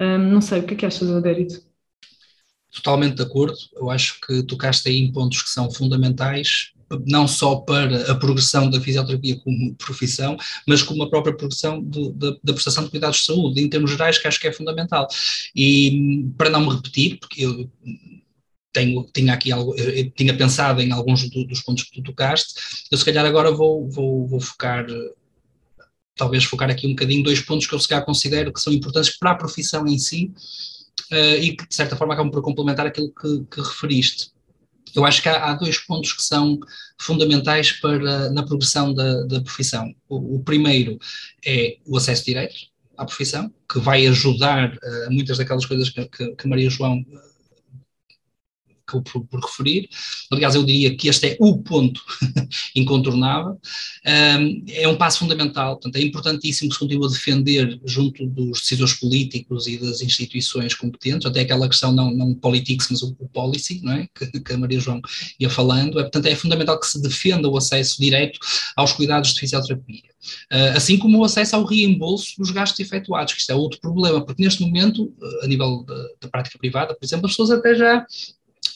Um, 0.00 0.18
não 0.18 0.40
sei, 0.40 0.60
o 0.60 0.62
que 0.64 0.74
é 0.74 0.76
que 0.76 0.86
achas, 0.86 1.10
Adérito? 1.10 1.60
Totalmente 2.70 3.16
de 3.16 3.22
acordo. 3.22 3.56
Eu 3.76 3.90
acho 3.90 4.20
que 4.20 4.42
tocaste 4.42 4.88
aí 4.88 4.98
em 4.98 5.10
pontos 5.10 5.42
que 5.42 5.48
são 5.48 5.70
fundamentais, 5.70 6.72
não 7.06 7.28
só 7.28 7.56
para 7.56 8.10
a 8.10 8.14
progressão 8.14 8.70
da 8.70 8.80
fisioterapia 8.80 9.38
como 9.40 9.74
profissão, 9.74 10.36
mas 10.66 10.82
como 10.82 11.02
a 11.02 11.10
própria 11.10 11.36
progressão 11.36 11.82
de, 11.82 12.10
de, 12.12 12.38
da 12.42 12.52
prestação 12.52 12.84
de 12.84 12.90
cuidados 12.90 13.18
de 13.18 13.24
saúde, 13.24 13.60
em 13.60 13.68
termos 13.68 13.90
gerais, 13.90 14.18
que 14.18 14.26
acho 14.26 14.40
que 14.40 14.48
é 14.48 14.52
fundamental. 14.52 15.06
E 15.54 16.26
para 16.36 16.50
não 16.50 16.60
me 16.60 16.74
repetir, 16.74 17.18
porque 17.18 17.44
eu 17.44 17.70
tenho, 18.72 19.08
tinha 19.12 19.34
aqui 19.34 19.52
algo, 19.52 19.74
tinha 20.16 20.36
pensado 20.36 20.80
em 20.80 20.92
alguns 20.92 21.28
do, 21.30 21.44
dos 21.44 21.62
pontos 21.62 21.84
que 21.84 21.92
tu 21.92 22.02
tocaste, 22.02 22.54
eu 22.90 22.98
se 22.98 23.04
calhar 23.04 23.24
agora 23.24 23.50
vou, 23.50 23.88
vou, 23.88 24.26
vou 24.26 24.40
focar 24.40 24.86
talvez 26.18 26.44
focar 26.44 26.68
aqui 26.68 26.86
um 26.86 26.90
bocadinho 26.90 27.22
dois 27.22 27.40
pontos 27.40 27.66
que 27.66 27.74
eu 27.74 27.78
se 27.78 27.88
calhar 27.88 28.04
considero 28.04 28.52
que 28.52 28.60
são 28.60 28.72
importantes 28.72 29.16
para 29.16 29.30
a 29.30 29.36
profissão 29.36 29.86
em 29.86 29.98
si 29.98 30.32
uh, 31.12 31.40
e 31.40 31.56
que, 31.56 31.66
de 31.66 31.74
certa 31.74 31.96
forma, 31.96 32.12
acabam 32.12 32.30
por 32.30 32.42
complementar 32.42 32.86
aquilo 32.86 33.10
que, 33.14 33.44
que 33.50 33.60
referiste. 33.60 34.32
Eu 34.94 35.04
acho 35.04 35.22
que 35.22 35.28
há, 35.28 35.50
há, 35.50 35.54
dois 35.54 35.78
pontos 35.78 36.12
que 36.12 36.22
são 36.22 36.58
fundamentais 36.98 37.72
para, 37.72 38.30
na 38.30 38.42
progressão 38.42 38.92
da, 38.92 39.22
da 39.24 39.40
profissão. 39.40 39.94
O, 40.08 40.36
o, 40.36 40.42
primeiro 40.42 40.98
é 41.44 41.76
o 41.86 41.96
acesso 41.96 42.24
direto 42.24 42.56
à 42.96 43.04
profissão, 43.04 43.52
que 43.70 43.78
vai 43.78 44.06
ajudar 44.06 44.72
uh, 44.74 45.10
muitas 45.10 45.38
daquelas 45.38 45.66
coisas 45.66 45.90
que, 45.90 46.04
que, 46.06 46.34
que 46.34 46.48
Maria 46.48 46.70
João 46.70 47.04
por, 48.90 49.24
por, 49.26 49.40
referir. 49.40 49.88
Aliás, 50.30 50.54
eu 50.54 50.64
diria 50.64 50.96
que 50.96 51.08
este 51.08 51.28
é 51.28 51.36
o 51.40 51.58
ponto 51.58 52.00
incontornável. 52.74 53.58
Um, 54.06 54.64
é 54.68 54.88
um 54.88 54.96
passo 54.96 55.20
fundamental, 55.20 55.76
portanto, 55.76 55.96
é 55.96 56.02
importantíssimo 56.02 56.68
que 56.68 56.74
se 56.74 56.80
continue 56.80 57.06
a 57.06 57.10
defender 57.10 57.80
junto 57.84 58.26
dos 58.26 58.60
decisores 58.60 58.94
políticos 58.94 59.66
e 59.66 59.76
das 59.76 60.00
instituições 60.00 60.74
competentes, 60.74 61.26
até 61.26 61.40
aquela 61.40 61.68
questão 61.68 61.92
não, 61.92 62.12
não 62.12 62.34
politics, 62.34 62.88
mas 62.90 63.02
o, 63.02 63.14
o 63.18 63.28
policy, 63.28 63.80
não 63.82 63.92
é? 63.92 64.08
que, 64.14 64.40
que, 64.40 64.52
a 64.52 64.58
Maria 64.58 64.80
João 64.80 65.00
ia 65.38 65.50
falando. 65.50 65.98
É, 65.98 66.02
portanto, 66.02 66.26
é 66.26 66.34
fundamental 66.34 66.78
que 66.78 66.86
se 66.86 67.00
defenda 67.00 67.48
o 67.48 67.56
acesso 67.56 68.00
direto 68.00 68.38
aos 68.76 68.92
cuidados 68.92 69.34
de 69.34 69.40
fisioterapia. 69.40 70.08
Uh, 70.52 70.76
assim 70.76 70.98
como 70.98 71.18
o 71.18 71.24
acesso 71.24 71.56
ao 71.56 71.64
reembolso 71.64 72.34
dos 72.38 72.50
gastos 72.50 72.80
efetuados, 72.80 73.34
que 73.34 73.40
isto 73.40 73.50
é 73.50 73.54
outro 73.54 73.80
problema, 73.80 74.24
porque 74.24 74.42
neste 74.42 74.62
momento, 74.62 75.12
a 75.42 75.46
nível 75.46 75.84
da 76.20 76.28
prática 76.28 76.58
privada, 76.58 76.94
por 76.94 77.04
exemplo, 77.04 77.26
as 77.26 77.32
pessoas 77.32 77.50
até 77.50 77.74
já 77.74 78.04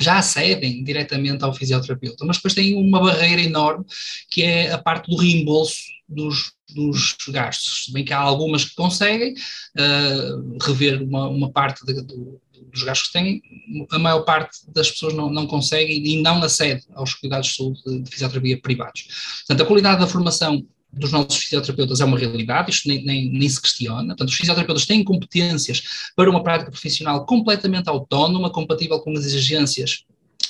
já 0.00 0.18
acedem 0.18 0.83
diretamente 0.83 1.44
ao 1.44 1.55
fisioterapeuta, 1.55 2.24
mas 2.24 2.37
depois 2.37 2.55
têm 2.55 2.76
uma 2.76 3.00
barreira 3.00 3.42
enorme 3.42 3.85
que 4.31 4.42
é 4.42 4.72
a 4.72 4.78
parte 4.78 5.11
do 5.11 5.16
reembolso 5.16 5.83
dos, 6.09 6.52
dos 6.74 7.16
gastos. 7.28 7.85
Se 7.85 7.92
bem 7.92 8.05
que 8.05 8.12
há 8.12 8.18
algumas 8.18 8.64
que 8.64 8.74
conseguem 8.74 9.33
uh, 9.33 10.59
rever 10.62 11.02
uma, 11.02 11.28
uma 11.28 11.50
parte 11.50 11.85
de, 11.85 12.02
do, 12.02 12.40
dos 12.70 12.83
gastos 12.83 13.09
que 13.09 13.12
têm, 13.12 13.42
a 13.90 13.98
maior 13.98 14.22
parte 14.22 14.59
das 14.72 14.90
pessoas 14.90 15.14
não, 15.14 15.31
não 15.31 15.46
consegue 15.46 15.92
e 15.92 16.22
não 16.22 16.42
acede 16.42 16.83
aos 16.94 17.14
cuidados 17.14 17.48
de 17.48 17.57
saúde 17.57 18.02
de 18.02 18.11
fisioterapia 18.11 18.61
privados. 18.61 19.07
Portanto, 19.46 19.62
a 19.62 19.66
qualidade 19.66 20.00
da 20.00 20.07
formação 20.07 20.66
dos 20.92 21.11
nossos 21.11 21.38
fisioterapeutas 21.38 22.00
é 22.00 22.05
uma 22.05 22.18
realidade, 22.18 22.70
isto 22.70 22.88
nem, 22.88 23.05
nem, 23.05 23.31
nem, 23.31 23.48
se 23.48 23.61
questiona. 23.61 24.09
Portanto, 24.09 24.28
os 24.28 24.35
fisioterapeutas 24.35 24.87
têm 24.87 25.02
competências 25.02 25.83
para 26.14 26.28
uma 26.28 26.42
prática 26.42 26.70
profissional 26.70 27.24
completamente 27.24 27.88
autónoma, 27.88 28.50
compatível 28.50 29.00
com 29.00 29.12
as 29.12 29.24
exigências 29.24 30.05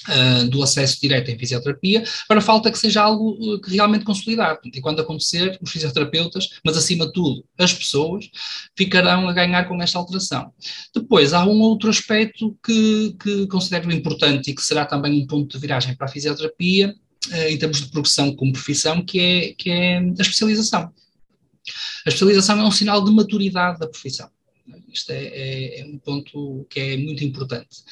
uh, 0.09 0.49
do 0.49 0.63
acesso 0.63 1.01
direto 1.01 1.31
em 1.31 1.39
fisioterapia, 1.39 2.03
para 2.27 2.41
falta 2.41 2.71
que 2.71 2.79
seja 2.79 3.03
algo 3.03 3.31
uh, 3.31 3.61
que 3.61 3.71
realmente 3.73 4.05
consolidado. 4.05 4.61
E 4.65 4.81
quando 4.81 5.01
acontecer, 5.01 5.59
os 5.63 5.71
fisioterapeutas, 5.71 6.49
mas 6.65 6.77
acima 6.77 7.07
de 7.07 7.13
tudo 7.13 7.45
as 7.57 7.73
pessoas, 7.73 8.29
ficarão 8.77 9.29
a 9.29 9.33
ganhar 9.33 9.65
com 9.69 9.81
esta 9.81 9.99
alteração. 9.99 10.53
Depois, 10.95 11.33
há 11.33 11.45
um 11.45 11.61
outro 11.61 11.89
aspecto 11.89 12.57
que, 12.65 13.17
que 13.23 13.47
considero 13.47 13.93
importante 13.93 14.51
e 14.51 14.55
que 14.55 14.63
será 14.63 14.85
também 14.85 15.23
um 15.23 15.27
ponto 15.27 15.53
de 15.53 15.61
viragem 15.61 15.95
para 15.95 16.07
a 16.07 16.11
fisioterapia, 16.11 16.95
em 17.31 17.59
termos 17.59 17.81
de 17.81 17.89
progressão 17.89 18.35
como 18.35 18.53
profissão, 18.53 19.05
que 19.05 19.21
é, 19.21 19.55
que 19.55 19.71
é 19.71 19.99
a 19.99 20.21
especialização. 20.21 20.93
A 22.05 22.09
especialização 22.09 22.61
é 22.61 22.65
um 22.65 22.71
sinal 22.71 23.05
de 23.05 23.13
maturidade 23.13 23.79
da 23.79 23.87
profissão. 23.87 24.29
Isto 24.93 25.11
é, 25.11 25.25
é, 25.25 25.81
é 25.81 25.85
um 25.87 25.99
ponto 25.99 26.67
que 26.69 26.81
é 26.81 26.97
muito 26.97 27.25
importante 27.25 27.83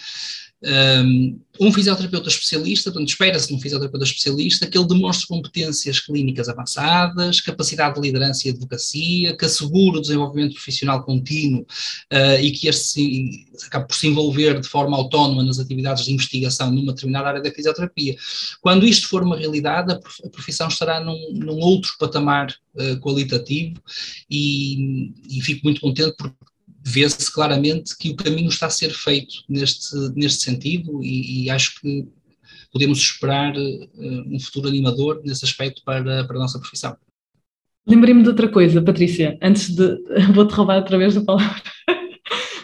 um 0.62 1.72
fisioterapeuta 1.72 2.28
especialista, 2.28 2.90
portanto, 2.90 3.08
espera-se 3.08 3.52
um 3.52 3.60
fisioterapeuta 3.60 4.04
especialista 4.04 4.66
que 4.66 4.76
ele 4.76 4.86
demonstre 4.86 5.26
competências 5.26 6.00
clínicas 6.00 6.48
avançadas, 6.48 7.40
capacidade 7.40 7.94
de 7.94 8.00
liderança 8.00 8.46
e 8.46 8.50
advocacia, 8.50 9.36
que 9.36 9.44
assegure 9.44 9.98
o 9.98 10.00
desenvolvimento 10.00 10.54
profissional 10.54 11.02
contínuo 11.02 11.62
uh, 12.12 12.40
e 12.40 12.50
que 12.50 12.68
este 12.68 12.88
se, 12.90 13.46
acabe 13.66 13.88
por 13.88 13.94
se 13.94 14.06
envolver 14.06 14.60
de 14.60 14.68
forma 14.68 14.96
autónoma 14.96 15.42
nas 15.42 15.58
atividades 15.58 16.04
de 16.04 16.12
investigação 16.12 16.70
numa 16.70 16.92
determinada 16.92 17.28
área 17.28 17.42
da 17.42 17.50
fisioterapia. 17.50 18.16
Quando 18.60 18.86
isto 18.86 19.08
for 19.08 19.22
uma 19.22 19.36
realidade, 19.36 19.92
a 19.92 20.28
profissão 20.28 20.68
estará 20.68 21.00
num, 21.00 21.32
num 21.32 21.58
outro 21.58 21.92
patamar 21.98 22.54
uh, 22.74 23.00
qualitativo 23.00 23.80
e, 24.30 25.12
e 25.28 25.40
fico 25.42 25.60
muito 25.64 25.80
contente 25.80 26.14
porque 26.16 26.49
vê-se 26.82 27.32
claramente 27.32 27.96
que 27.96 28.10
o 28.10 28.16
caminho 28.16 28.48
está 28.48 28.66
a 28.66 28.70
ser 28.70 28.90
feito 28.90 29.34
neste, 29.48 29.94
neste 30.14 30.42
sentido 30.42 31.02
e, 31.02 31.44
e 31.44 31.50
acho 31.50 31.80
que 31.80 32.08
podemos 32.72 32.98
esperar 32.98 33.54
uh, 33.56 34.34
um 34.34 34.38
futuro 34.40 34.68
animador 34.68 35.20
nesse 35.24 35.44
aspecto 35.44 35.82
para, 35.84 36.24
para 36.24 36.36
a 36.36 36.40
nossa 36.40 36.58
profissão. 36.58 36.96
Lembrei-me 37.86 38.22
de 38.22 38.28
outra 38.28 38.48
coisa, 38.48 38.82
Patrícia, 38.82 39.38
antes 39.42 39.74
de. 39.74 39.98
Vou-te 40.34 40.54
roubar 40.54 40.76
outra 40.76 40.98
vez 40.98 41.16
a 41.16 41.24
palavra. 41.24 41.62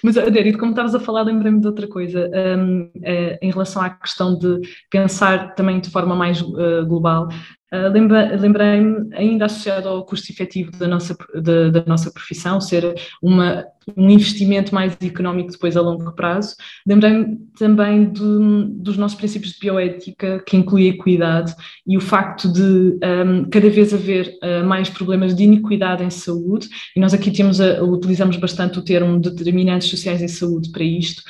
Mas, 0.03 0.17
Adérito, 0.17 0.59
como 0.59 0.71
estavas 0.71 0.95
a 0.95 1.01
falar, 1.01 1.23
lembrei-me 1.23 1.61
de 1.61 1.67
outra 1.67 1.89
coisa, 1.89 2.31
um, 2.59 2.91
é, 3.03 3.39
em 3.43 3.51
relação 3.51 3.83
à 3.83 3.91
questão 3.91 4.39
de 4.39 4.61
pensar 4.89 5.55
também 5.55 5.81
de 5.81 5.91
forma 5.91 6.15
mais 6.15 6.41
uh, 6.41 6.87
global. 6.87 7.29
Uh, 7.73 7.91
Lembrei-me, 8.39 9.13
ainda 9.15 9.47
associado 9.47 9.89
ao 9.89 10.05
custo 10.05 10.31
efetivo 10.31 10.71
da 10.73 10.87
nossa, 10.87 11.17
da, 11.35 11.71
da 11.71 11.85
nossa 11.85 12.13
profissão, 12.13 12.61
ser 12.61 12.95
uma, 13.21 13.65
um 13.97 14.09
investimento 14.09 14.73
mais 14.73 14.97
económico 15.03 15.51
depois 15.51 15.77
a 15.77 15.81
longo 15.81 16.13
prazo, 16.13 16.55
lembrei-me 16.87 17.39
também 17.59 18.11
de, 18.11 18.23
dos 18.71 18.97
nossos 18.97 19.19
princípios 19.19 19.53
de 19.53 19.59
bioética, 19.59 20.43
que 20.47 20.57
inclui 20.57 20.87
a 20.87 20.91
equidade 20.91 21.55
e 21.85 21.97
o 21.97 22.01
facto 22.01 22.53
de 22.53 22.61
um, 22.63 23.49
cada 23.51 23.69
vez 23.69 23.93
haver 23.93 24.39
uh, 24.45 24.65
mais 24.65 24.89
problemas 24.89 25.35
de 25.35 25.43
iniquidade 25.43 26.05
em 26.05 26.11
saúde, 26.11 26.69
e 26.95 27.01
nós 27.01 27.13
aqui 27.15 27.33
temos 27.33 27.61
a, 27.61 27.83
utilizamos 27.83 28.37
bastante 28.37 28.79
o 28.79 28.83
termo 28.83 29.19
determinantes 29.19 29.89
sociais 29.89 30.23
em 30.23 30.29
saúde 30.29 30.71
para 30.71 30.85
isto, 30.85 31.23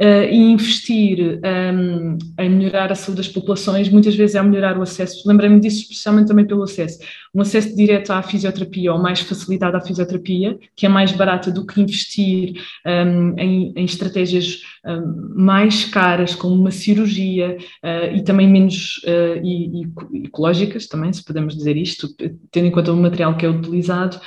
e 0.00 0.36
investir 0.36 1.40
um, 1.44 2.16
em 2.38 2.48
melhorar 2.48 2.90
a 2.90 2.94
saúde 2.94 3.18
das 3.18 3.28
populações, 3.28 3.90
muitas 3.90 4.14
vezes 4.14 4.34
é 4.34 4.42
melhorar 4.42 4.78
o 4.78 4.82
acesso. 4.82 5.28
Lembrei-me 5.28 5.60
disso 5.60 5.82
especialmente 5.82 6.28
também 6.28 6.46
pelo 6.46 6.62
acesso. 6.62 6.98
Um 7.34 7.42
acesso 7.42 7.76
direto 7.76 8.10
à 8.10 8.22
fisioterapia 8.22 8.92
ou 8.92 8.98
mais 8.98 9.20
facilitado 9.20 9.76
à 9.76 9.80
fisioterapia, 9.80 10.58
que 10.74 10.86
é 10.86 10.88
mais 10.88 11.12
barata 11.12 11.50
do 11.50 11.64
que 11.64 11.80
investir 11.80 12.54
um, 12.84 13.38
em, 13.38 13.72
em, 13.76 13.84
estratégias 13.84 14.62
um, 14.84 15.34
mais 15.36 15.84
caras, 15.84 16.34
como 16.34 16.54
uma 16.54 16.70
cirurgia, 16.72 17.56
uh, 17.84 18.16
e 18.16 18.22
também 18.22 18.48
menos 18.48 19.00
uh, 19.04 19.44
e, 19.44 19.82
e, 19.82 20.26
ecológicas, 20.26 20.88
também, 20.88 21.12
se 21.12 21.24
podemos 21.24 21.56
dizer 21.56 21.76
isto, 21.76 22.08
tendo 22.50 22.66
em 22.66 22.70
conta 22.70 22.92
o 22.92 22.96
material 22.96 23.36
que 23.36 23.46
é 23.46 23.48
utilizado, 23.48 24.18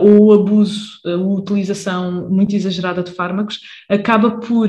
ou 0.00 0.26
o 0.26 0.32
abuso, 0.32 1.00
a 1.04 1.16
utilização 1.16 2.28
muito 2.28 2.54
exagerada 2.54 3.02
de 3.02 3.10
fármacos, 3.10 3.60
acaba 3.88 4.30
por 4.38 4.68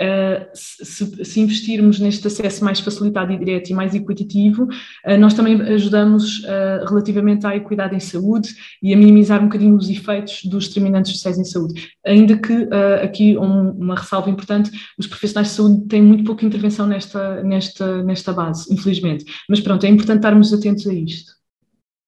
uh, 0.00 0.50
se, 0.54 1.24
se, 1.24 1.40
investirmos 1.40 1.98
neste 1.98 2.26
acesso 2.26 2.64
mais 2.64 2.80
facilitado 2.80 3.32
e 3.32 3.38
direto 3.38 3.70
e 3.70 3.74
mais 3.74 3.94
equitativo, 3.94 4.64
uh, 4.64 5.18
nós 5.18 5.34
também 5.34 5.60
ajudamos 5.60 6.40
uh, 6.40 6.84
relativamente 6.88 7.46
à 7.46 7.56
equidade 7.56 7.94
em 7.94 8.00
saúde 8.00 8.54
e 8.82 8.92
a 8.92 8.96
minimizar 8.96 9.40
um 9.40 9.44
bocadinho 9.44 9.76
os 9.76 9.88
efeitos 9.88 10.44
dos 10.44 10.68
determinantes 10.68 11.12
sociais 11.12 11.38
em 11.38 11.44
saúde. 11.44 11.92
Ainda 12.04 12.36
que 12.36 12.68
aqui 13.02 13.36
um, 13.36 13.70
uma 13.70 13.94
ressalva 13.94 14.30
importante, 14.30 14.70
os 14.98 15.06
profissionais 15.06 15.48
de 15.48 15.54
saúde 15.54 15.86
têm 15.86 16.02
muito 16.02 16.24
pouca 16.24 16.44
intervenção 16.44 16.86
nesta, 16.86 17.42
nesta, 17.42 18.02
nesta 18.02 18.32
base, 18.32 18.72
infelizmente. 18.72 19.24
Mas 19.48 19.60
pronto, 19.60 19.84
é 19.84 19.88
importante 19.88 20.18
estarmos 20.18 20.52
atentos 20.52 20.86
a 20.86 20.92
isto. 20.92 21.32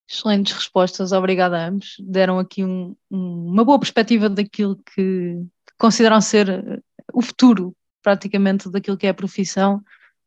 Excelentes 0.08 0.52
respostas, 0.52 1.10
obrigada 1.12 1.58
a 1.58 1.68
ambos. 1.68 1.96
Deram 1.98 2.38
aqui 2.38 2.64
um, 2.64 2.94
um, 3.10 3.48
uma 3.48 3.64
boa 3.64 3.78
perspectiva 3.78 4.28
daquilo 4.28 4.76
que 4.94 5.42
consideram 5.76 6.20
ser 6.20 6.82
o 7.12 7.22
futuro, 7.22 7.74
praticamente, 8.02 8.70
daquilo 8.70 8.96
que 8.96 9.06
é 9.06 9.10
a 9.10 9.14
profissão. 9.14 9.82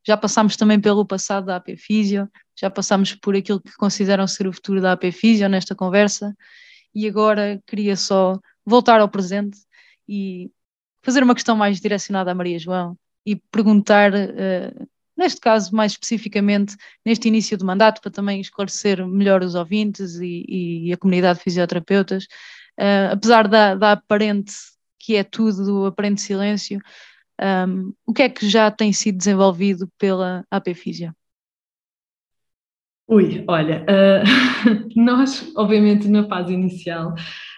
Já 0.06 0.18
passámos 0.18 0.56
também 0.56 0.80
pelo 0.80 1.06
passado 1.06 1.46
da 1.46 1.58
AP 1.58 1.76
Físio, 1.78 2.30
já 2.60 2.70
passámos 2.70 3.14
por 3.16 3.36
aquilo 3.36 3.62
que 3.62 3.74
consideram 3.76 4.28
ser 4.28 4.48
o 4.48 4.54
futuro 4.54 4.82
da 4.82 4.94
AP 4.94 5.12
Físio 5.12 5.48
nesta 5.50 5.76
conversa, 5.76 6.36
e 6.94 7.08
agora 7.08 7.62
queria 7.68 7.96
só 7.96 8.40
voltar 8.66 9.00
ao 9.00 9.10
presente 9.10 9.58
e 10.08 10.52
fazer 11.02 11.24
uma 11.24 11.36
questão 11.36 11.56
mais 11.56 11.80
direcionada 11.80 12.32
à 12.32 12.36
Maria 12.36 12.60
João 12.60 12.98
e 13.26 13.36
perguntar, 13.36 14.12
uh, 14.14 14.88
neste 15.16 15.40
caso 15.40 15.76
mais 15.76 15.94
especificamente, 15.94 16.76
neste 17.06 17.28
início 17.28 17.58
de 17.58 17.64
mandato, 17.64 18.02
para 18.02 18.12
também 18.12 18.42
esclarecer 18.42 19.06
melhor 19.06 19.44
os 19.44 19.56
ouvintes 19.56 20.16
e, 20.16 20.46
e 20.88 20.94
a 20.94 20.98
comunidade 20.98 21.40
de 21.40 21.44
fisioterapeutas, 21.44 22.26
uh, 22.80 23.14
apesar 23.14 23.48
da, 23.48 23.76
da 23.76 23.92
aparente 23.94 24.54
quietude, 25.00 25.64
do 25.64 25.86
aparente 25.86 26.22
silêncio. 26.22 26.80
Um, 27.42 27.94
o 28.06 28.14
que 28.14 28.24
é 28.24 28.30
que 28.30 28.48
já 28.48 28.70
tem 28.70 28.92
sido 28.92 29.18
desenvolvido 29.18 29.90
pela 29.98 30.46
AP 30.52 30.74
Físio? 30.74 31.14
Ui, 33.08 33.44
olha, 33.48 33.84
uh, 33.90 34.90
nós, 34.96 35.52
obviamente, 35.56 36.08
na 36.08 36.28
fase 36.28 36.54
inicial, 36.54 37.16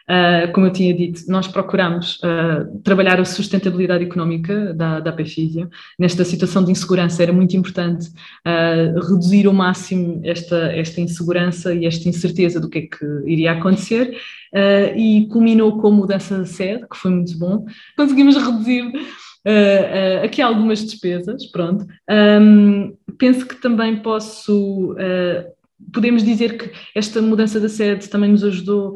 uh, 0.09 0.51
como 0.53 0.67
eu 0.67 0.71
tinha 0.71 0.93
dito, 0.93 1.21
nós 1.27 1.47
procuramos 1.47 2.19
uh, 2.19 2.79
trabalhar 2.83 3.19
a 3.19 3.25
sustentabilidade 3.25 4.03
económica 4.03 4.73
da, 4.73 4.99
da 4.99 5.11
PFISIA. 5.11 5.69
Nesta 5.99 6.23
situação 6.23 6.63
de 6.63 6.71
insegurança 6.71 7.21
era 7.21 7.33
muito 7.33 7.55
importante 7.55 8.09
reduzir 9.09 9.45
ao 9.45 9.53
máximo 9.53 10.21
esta, 10.23 10.71
esta 10.73 11.01
insegurança 11.01 11.73
e 11.73 11.85
esta 11.85 12.07
incerteza 12.09 12.59
do 12.59 12.69
que 12.69 12.79
é 12.79 12.81
que 12.81 13.05
iria 13.25 13.51
acontecer 13.51 14.15
e 14.95 15.27
culminou 15.31 15.79
com 15.79 15.87
a 15.87 15.91
mudança 15.91 16.41
de 16.41 16.49
sede, 16.49 16.87
que 16.89 16.97
foi 16.97 17.11
muito 17.11 17.37
bom. 17.37 17.65
Conseguimos 17.95 18.35
reduzir 18.35 18.91
Uh, 19.43 20.21
uh, 20.21 20.25
aqui 20.25 20.39
algumas 20.41 20.83
despesas, 20.83 21.47
pronto. 21.47 21.85
Um, 22.09 22.95
penso 23.17 23.47
que 23.47 23.55
também 23.55 23.97
posso. 23.97 24.93
Uh, 24.93 25.60
podemos 25.93 26.23
dizer 26.23 26.57
que 26.57 26.71
esta 26.95 27.21
mudança 27.21 27.59
da 27.59 27.69
sede 27.69 28.09
também 28.09 28.31
nos 28.31 28.43
ajudou 28.43 28.93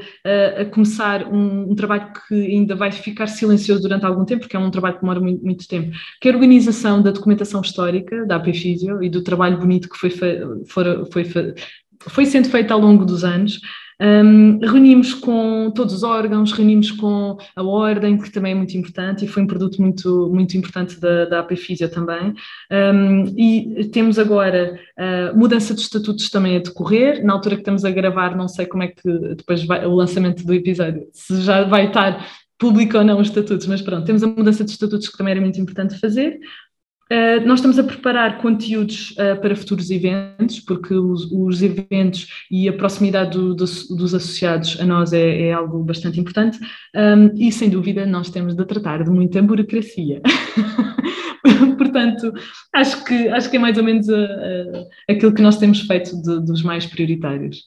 a 0.59 0.65
começar 0.65 1.27
um, 1.27 1.71
um, 1.71 1.75
trabalho 1.75 2.11
que 2.27 2.33
ainda 2.33 2.75
vai 2.75 2.91
ficar 2.91 3.27
silencioso 3.27 3.81
durante 3.81 4.05
algum 4.05 4.25
tempo, 4.25 4.41
porque 4.41 4.55
é 4.55 4.59
um 4.59 4.71
trabalho 4.71 4.95
que 4.95 5.01
demora 5.01 5.19
muito, 5.19 5.43
muito 5.43 5.67
tempo, 5.67 5.95
que 6.21 6.27
é 6.27 6.31
a 6.31 6.35
organização 6.35 7.01
da 7.01 7.11
documentação 7.11 7.61
histórica 7.61 8.25
da 8.25 8.35
AP 8.37 8.53
Physio 8.53 9.03
e 9.03 9.09
do 9.09 9.23
trabalho 9.23 9.57
bonito 9.57 9.89
que 9.89 9.97
foi, 9.97 10.09
foi, 10.09 11.05
foi, 11.11 11.55
foi 11.99 12.25
sendo 12.25 12.49
feito 12.49 12.71
ao 12.71 12.79
longo 12.79 13.05
dos 13.05 13.23
anos. 13.23 13.59
Um, 14.01 14.59
reunimos 14.59 15.13
com 15.13 15.71
todos 15.73 15.93
os 15.93 16.03
órgãos, 16.03 16.51
reunimos 16.51 16.91
com 16.91 17.37
a 17.55 17.63
Ordem, 17.63 18.17
que 18.17 18.29
também 18.29 18.51
é 18.51 18.55
muito 18.55 18.77
importante 18.77 19.25
e 19.25 19.27
foi 19.27 19.43
um 19.43 19.47
produto 19.47 19.81
muito, 19.81 20.29
muito 20.33 20.57
importante 20.57 20.99
da, 20.99 21.25
da 21.25 21.39
AP 21.39 21.55
Físio 21.55 21.89
também. 21.89 22.33
Um, 22.71 23.25
e 23.37 23.85
temos 23.85 24.19
agora 24.19 24.79
uh, 24.97 25.37
mudança 25.37 25.73
de 25.73 25.81
estatutos 25.81 26.29
também 26.29 26.57
a 26.57 26.59
decorrer. 26.59 27.23
Na 27.23 27.33
altura 27.33 27.55
que 27.55 27.61
estamos 27.61 27.85
a 27.85 27.91
gravar, 27.91 28.35
não 28.35 28.47
sei 28.47 28.65
como 28.65 28.83
é 28.83 28.87
que 28.87 29.11
depois 29.35 29.63
vai, 29.63 29.85
o 29.85 29.95
lançamento 29.95 30.45
do 30.45 30.53
episódio, 30.53 31.07
se 31.13 31.41
já 31.41 31.63
vai 31.63 31.87
estar 31.87 32.25
público 32.57 32.97
ou 32.97 33.03
não 33.03 33.19
os 33.19 33.27
estatutos, 33.27 33.67
mas 33.67 33.81
pronto, 33.81 34.05
temos 34.05 34.23
a 34.23 34.27
mudança 34.27 34.63
de 34.63 34.71
estatutos 34.71 35.09
que 35.09 35.17
também 35.17 35.31
era 35.31 35.41
muito 35.41 35.59
importante 35.59 35.99
fazer. 35.99 36.39
Uh, 37.11 37.45
nós 37.45 37.59
estamos 37.59 37.77
a 37.77 37.83
preparar 37.83 38.39
conteúdos 38.39 39.11
uh, 39.11 39.39
para 39.39 39.55
futuros 39.55 39.91
eventos, 39.91 40.59
porque 40.59 40.93
os, 40.95 41.31
os 41.31 41.61
eventos 41.61 42.27
e 42.49 42.67
a 42.67 42.73
proximidade 42.73 43.37
do, 43.37 43.53
do, 43.53 43.65
dos 43.65 44.13
associados 44.15 44.79
a 44.79 44.85
nós 44.85 45.13
é, 45.13 45.49
é 45.49 45.53
algo 45.53 45.83
bastante 45.83 46.19
importante 46.19 46.59
um, 46.95 47.29
e, 47.35 47.51
sem 47.51 47.69
dúvida, 47.69 48.07
nós 48.07 48.31
temos 48.31 48.55
de 48.55 48.65
tratar 48.65 49.03
de 49.03 49.11
muita 49.11 49.39
burocracia. 49.39 50.19
Portanto, 51.77 52.33
acho 52.73 53.05
que, 53.05 53.27
acho 53.29 53.51
que 53.51 53.57
é 53.57 53.59
mais 53.59 53.77
ou 53.77 53.83
menos 53.83 54.07
uh, 54.07 54.87
aquilo 55.07 55.33
que 55.33 55.43
nós 55.43 55.57
temos 55.57 55.81
feito 55.81 56.19
de, 56.23 56.43
dos 56.43 56.63
mais 56.63 56.87
prioritários. 56.87 57.65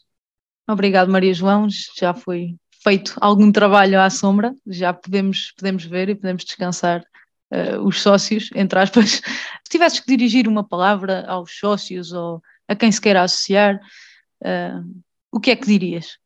Obrigado, 0.69 1.13
Maria 1.13 1.33
João. 1.33 1.69
Já 1.97 2.13
foi 2.13 2.57
feito 2.83 3.15
algum 3.21 3.53
trabalho 3.53 4.01
à 4.01 4.11
sombra, 4.11 4.53
já 4.67 4.93
podemos, 4.93 5.53
podemos 5.57 5.85
ver 5.85 6.09
e 6.09 6.15
podemos 6.15 6.45
descansar 6.45 7.05
uh, 7.53 7.81
os 7.87 8.01
sócios, 8.01 8.51
entre 8.55 8.79
aspas, 8.79 9.11
se 9.65 9.71
tivesses 9.71 10.01
que 10.01 10.07
dirigir 10.07 10.49
uma 10.49 10.65
palavra 10.65 11.25
aos 11.27 11.59
sócios 11.59 12.13
ou 12.13 12.43
a 12.67 12.75
quem 12.75 12.91
se 12.93 13.01
queira 13.01 13.23
associar, 13.23 13.81
uh, 14.43 15.03
o 15.33 15.41
que 15.41 15.51
é 15.51 15.57
que 15.57 15.67
dirias? 15.67 16.19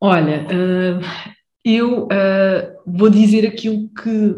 Olha, 0.00 0.46
uh, 0.46 1.32
eu 1.64 2.08
vou 2.84 3.08
dizer 3.08 3.46
aquilo 3.46 3.88
que, 3.90 4.34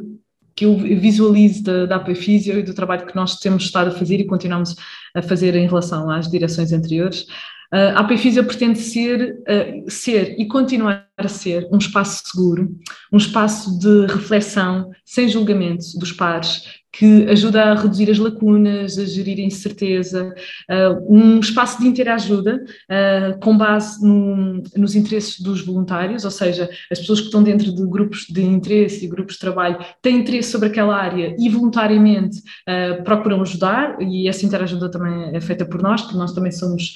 que 0.55 0.67
eu 0.67 0.77
visualizo 0.77 1.63
da, 1.63 1.87
da 1.87 1.97
APFísio 1.97 2.59
e 2.59 2.63
do 2.63 2.75
trabalho 2.75 3.07
que 3.07 3.17
nós 3.17 3.39
temos 3.39 3.65
estado 3.65 3.89
a 3.89 3.99
fazer 3.99 4.21
e 4.21 4.27
continuamos 4.27 4.77
a 5.15 5.23
fazer 5.23 5.55
em 5.55 5.67
relação 5.67 6.11
às 6.11 6.31
direções 6.31 6.71
anteriores. 6.71 7.27
A 7.75 8.01
APFísio 8.01 8.45
pretende 8.45 8.79
ser, 8.79 9.43
ser 9.89 10.39
e 10.39 10.47
continuar 10.47 11.09
a 11.19 11.27
ser 11.27 11.69
um 11.73 11.79
espaço 11.79 12.23
seguro, 12.25 12.73
um 13.13 13.17
espaço 13.17 13.77
de 13.81 14.07
reflexão 14.07 14.93
sem 15.05 15.29
julgamento 15.29 15.85
dos 15.99 16.13
pares, 16.13 16.84
que 16.99 17.29
ajuda 17.29 17.63
a 17.63 17.75
reduzir 17.75 18.11
as 18.11 18.19
lacunas, 18.19 18.99
a 18.99 19.05
gerir 19.05 19.39
a 19.39 19.47
incerteza, 19.47 20.35
uh, 20.71 21.15
um 21.15 21.41
espaço 21.41 21.81
de 21.81 21.89
interajuda 21.89 22.65
uh, 22.65 23.39
com 23.41 23.57
base 23.57 24.05
no, 24.07 24.63
nos 24.77 24.95
interesses 24.95 25.41
dos 25.41 25.61
voluntários, 25.65 26.25
ou 26.25 26.31
seja, 26.31 26.69
as 26.91 26.99
pessoas 27.01 27.21
que 27.21 27.27
estão 27.27 27.43
dentro 27.43 27.75
de 27.75 27.87
grupos 27.87 28.27
de 28.29 28.43
interesse 28.43 29.05
e 29.05 29.09
grupos 29.09 29.35
de 29.35 29.41
trabalho 29.41 29.79
têm 30.01 30.19
interesse 30.19 30.51
sobre 30.51 30.69
aquela 30.69 30.97
área 30.97 31.35
e 31.39 31.49
voluntariamente 31.49 32.39
uh, 32.39 33.03
procuram 33.03 33.43
ajudar, 33.43 34.01
e 34.01 34.29
essa 34.29 34.47
interajuda 34.47 34.91
também 34.91 35.35
é 35.35 35.41
feita 35.41 35.65
por 35.65 35.83
nós, 35.83 36.03
porque 36.03 36.17
nós 36.17 36.33
também 36.33 36.53
somos 36.53 36.95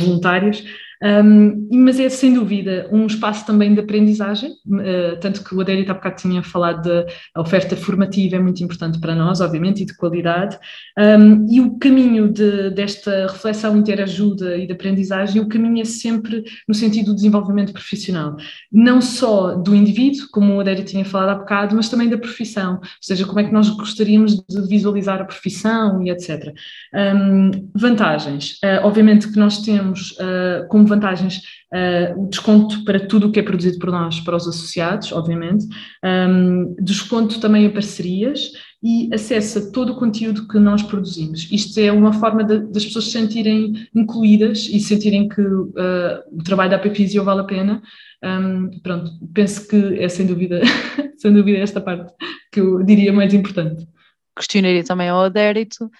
voluntários. 0.00 0.64
Um, 1.02 1.68
mas 1.72 1.98
é 1.98 2.08
sem 2.08 2.34
dúvida 2.34 2.88
um 2.90 3.06
espaço 3.06 3.46
também 3.46 3.74
de 3.74 3.80
aprendizagem, 3.80 4.52
uh, 4.52 5.18
tanto 5.20 5.42
que 5.42 5.54
o 5.54 5.60
Adélio 5.60 5.90
há 5.90 5.94
bocado 5.94 6.16
tinha 6.16 6.42
falado 6.42 6.82
da 6.82 7.40
oferta 7.40 7.76
formativa, 7.76 8.36
é 8.36 8.38
muito 8.38 8.62
importante 8.62 8.98
para 8.98 9.14
nós, 9.14 9.40
obviamente, 9.40 9.82
e 9.82 9.86
de 9.86 9.96
qualidade. 9.96 10.58
Um, 10.98 11.46
e 11.50 11.60
o 11.60 11.78
caminho 11.78 12.30
de, 12.30 12.70
desta 12.70 13.26
reflexão 13.26 13.76
interajuda 13.76 14.56
e 14.56 14.66
de 14.66 14.72
aprendizagem, 14.72 15.40
o 15.40 15.48
caminho 15.48 15.80
é 15.80 15.84
sempre 15.84 16.44
no 16.68 16.74
sentido 16.74 17.06
do 17.06 17.14
desenvolvimento 17.14 17.72
profissional, 17.72 18.36
não 18.72 19.00
só 19.00 19.54
do 19.54 19.74
indivíduo, 19.74 20.28
como 20.32 20.54
o 20.54 20.60
Adélio 20.60 20.84
tinha 20.84 21.04
falado 21.04 21.30
há 21.30 21.34
bocado, 21.40 21.76
mas 21.76 21.88
também 21.88 22.08
da 22.08 22.18
profissão, 22.18 22.74
ou 22.74 22.80
seja, 23.00 23.26
como 23.26 23.40
é 23.40 23.44
que 23.44 23.52
nós 23.52 23.68
gostaríamos 23.68 24.36
de 24.36 24.66
visualizar 24.68 25.20
a 25.20 25.24
profissão 25.24 26.02
e 26.02 26.10
etc. 26.10 26.52
Um, 26.94 27.50
vantagens, 27.74 28.58
uh, 28.64 28.84
obviamente 28.84 29.30
que 29.30 29.38
nós 29.38 29.58
temos 29.58 30.12
uh, 30.12 30.66
como 30.68 30.83
vantagens 30.86 31.38
uh, 31.72 32.22
o 32.22 32.28
desconto 32.28 32.84
para 32.84 33.06
tudo 33.06 33.28
o 33.28 33.32
que 33.32 33.40
é 33.40 33.42
produzido 33.42 33.78
por 33.78 33.90
nós, 33.90 34.20
para 34.20 34.36
os 34.36 34.48
associados, 34.48 35.12
obviamente, 35.12 35.66
um, 36.04 36.74
desconto 36.80 37.40
também 37.40 37.66
a 37.66 37.70
parcerias 37.70 38.52
e 38.82 39.08
acesso 39.14 39.58
a 39.58 39.72
todo 39.72 39.92
o 39.92 39.96
conteúdo 39.96 40.46
que 40.46 40.58
nós 40.58 40.82
produzimos. 40.82 41.48
Isto 41.50 41.80
é 41.80 41.90
uma 41.90 42.12
forma 42.12 42.44
de, 42.44 42.58
das 42.70 42.84
pessoas 42.84 43.06
se 43.06 43.12
sentirem 43.12 43.88
incluídas 43.94 44.68
e 44.70 44.78
sentirem 44.78 45.26
que 45.26 45.40
uh, 45.40 45.72
o 46.30 46.42
trabalho 46.44 46.70
da 46.70 46.78
Pepizio 46.78 47.24
vale 47.24 47.40
a 47.40 47.44
pena. 47.44 47.82
Um, 48.22 48.78
pronto, 48.80 49.10
penso 49.32 49.66
que 49.66 49.98
é 49.98 50.08
sem 50.08 50.26
dúvida, 50.26 50.60
sem 51.16 51.32
dúvida 51.32 51.58
esta 51.58 51.80
parte 51.80 52.12
que 52.52 52.60
eu 52.60 52.82
diria 52.82 53.12
mais 53.12 53.32
importante. 53.32 53.86
questionaria 54.36 54.84
também 54.84 55.08
ao 55.08 55.22
Adérito, 55.22 55.90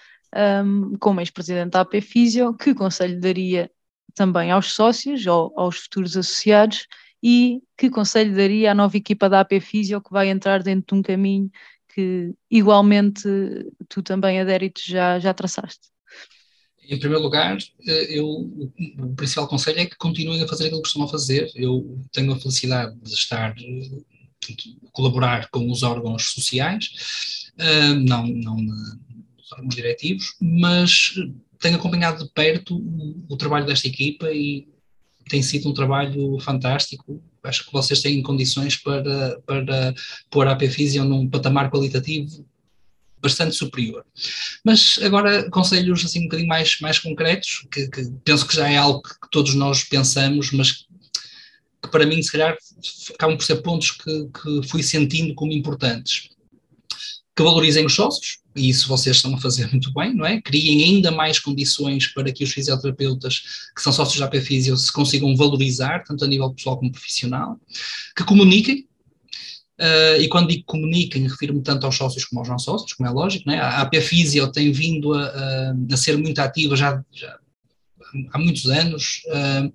um, 0.63 0.93
como 0.99 1.21
ex-presidente 1.21 1.71
da 1.71 1.81
AP 1.81 2.01
Físio, 2.01 2.53
que 2.53 2.75
conselho 2.75 3.19
daria 3.19 3.69
também 4.13 4.51
aos 4.51 4.73
sócios 4.73 5.25
ou 5.25 5.53
aos 5.57 5.77
futuros 5.77 6.15
associados 6.15 6.87
e 7.23 7.61
que 7.77 7.89
conselho 7.89 8.35
daria 8.35 8.71
à 8.71 8.75
nova 8.75 8.95
equipa 8.95 9.29
da 9.29 9.41
AP 9.41 9.59
Físio 9.59 10.01
que 10.01 10.11
vai 10.11 10.29
entrar 10.29 10.61
dentro 10.61 10.95
de 10.95 10.99
um 10.99 11.01
caminho 11.01 11.49
que 11.95 12.33
igualmente 12.51 13.23
tu 13.87 14.03
também, 14.03 14.39
Adérito, 14.39 14.81
já, 14.85 15.17
já 15.17 15.33
traçaste? 15.33 15.87
Em 16.87 16.99
primeiro 16.99 17.23
lugar, 17.23 17.57
eh, 17.87 18.19
eu, 18.19 18.27
o 18.27 19.15
principal 19.15 19.47
conselho 19.47 19.79
é 19.79 19.85
que 19.85 19.95
continuem 19.95 20.43
a 20.43 20.47
fazer 20.47 20.65
aquilo 20.65 20.81
que 20.81 20.87
costumam 20.87 21.07
fazer. 21.07 21.49
Eu 21.55 21.99
tenho 22.11 22.31
a 22.33 22.39
felicidade 22.39 22.95
de 23.01 23.13
estar, 23.13 23.55
colaborar 24.91 25.49
com 25.49 25.71
os 25.71 25.81
órgãos 25.81 26.31
sociais, 26.33 27.51
eh, 27.57 27.93
não, 27.93 28.27
não 28.27 28.57
nos 28.57 29.51
órgãos 29.53 29.73
diretivos, 29.73 30.35
mas 30.39 31.13
tenho 31.59 31.77
acompanhado 31.77 32.23
de 32.23 32.31
perto 32.31 32.75
o, 32.75 33.25
o 33.29 33.37
trabalho 33.37 33.65
desta 33.65 33.87
equipa 33.87 34.31
e 34.31 34.67
tem 35.29 35.41
sido 35.41 35.69
um 35.69 35.73
trabalho 35.73 36.39
fantástico. 36.39 37.21
Acho 37.43 37.65
que 37.65 37.73
vocês 37.73 38.01
têm 38.01 38.21
condições 38.21 38.75
para, 38.75 39.39
para 39.45 39.93
pôr 40.29 40.47
a 40.47 40.51
AP 40.51 40.63
Physio 40.69 41.03
num 41.03 41.29
patamar 41.29 41.71
qualitativo 41.71 42.45
bastante 43.21 43.55
superior. 43.55 44.05
Mas 44.63 44.99
agora 45.01 45.49
conselhos 45.49 46.05
assim 46.05 46.19
um 46.21 46.23
bocadinho 46.23 46.47
mais, 46.47 46.79
mais 46.79 46.99
concretos, 46.99 47.65
que, 47.71 47.87
que 47.87 48.11
penso 48.23 48.47
que 48.47 48.55
já 48.55 48.69
é 48.69 48.77
algo 48.77 49.01
que 49.01 49.29
todos 49.31 49.55
nós 49.55 49.83
pensamos, 49.83 50.51
mas 50.51 50.85
que 51.81 51.89
para 51.91 52.05
mim 52.05 52.21
se 52.21 52.31
calhar 52.31 52.55
acabam 53.13 53.35
por 53.35 53.43
ser 53.43 53.57
pontos 53.57 53.91
que, 53.91 54.29
que 54.29 54.67
fui 54.67 54.83
sentindo 54.83 55.33
como 55.33 55.51
importantes. 55.51 56.29
Que 57.35 57.43
valorizem 57.43 57.85
os 57.85 57.93
sócios, 57.93 58.37
e 58.55 58.69
isso 58.69 58.87
vocês 58.87 59.17
estão 59.17 59.35
a 59.35 59.37
fazer 59.37 59.69
muito 59.69 59.91
bem, 59.93 60.13
não 60.13 60.25
é? 60.25 60.41
Criem 60.41 60.83
ainda 60.83 61.11
mais 61.11 61.39
condições 61.39 62.07
para 62.07 62.31
que 62.31 62.43
os 62.43 62.51
fisioterapeutas 62.51 63.43
que 63.75 63.81
são 63.81 63.91
sócios 63.91 64.19
da 64.19 64.25
AP 64.25 64.35
Fisio 64.35 64.77
se 64.77 64.91
consigam 64.91 65.35
valorizar, 65.35 66.03
tanto 66.03 66.23
a 66.23 66.27
nível 66.27 66.53
pessoal 66.53 66.77
como 66.77 66.91
profissional, 66.91 67.59
que 68.15 68.23
comuniquem, 68.23 68.87
Uh, 69.77 70.21
e 70.21 70.29
quando 70.29 70.47
digo 70.47 70.63
comuniquem, 70.65 71.27
refiro-me 71.27 71.61
tanto 71.61 71.85
aos 71.85 71.97
sócios 71.97 72.23
como 72.23 72.39
aos 72.39 72.47
não 72.47 72.57
sócios, 72.57 72.93
como 72.93 73.09
é 73.09 73.11
lógico, 73.11 73.49
né? 73.49 73.59
a 73.59 73.81
AP 73.81 73.95
Physio 73.95 74.49
tem 74.49 74.71
vindo 74.71 75.13
a, 75.13 75.73
a, 75.91 75.97
ser 75.97 76.17
muito 76.17 76.39
ativa 76.39 76.77
já, 76.77 77.03
já, 77.11 77.37
há 78.31 78.39
muitos 78.39 78.67
anos, 78.67 79.21
uh, 79.27 79.73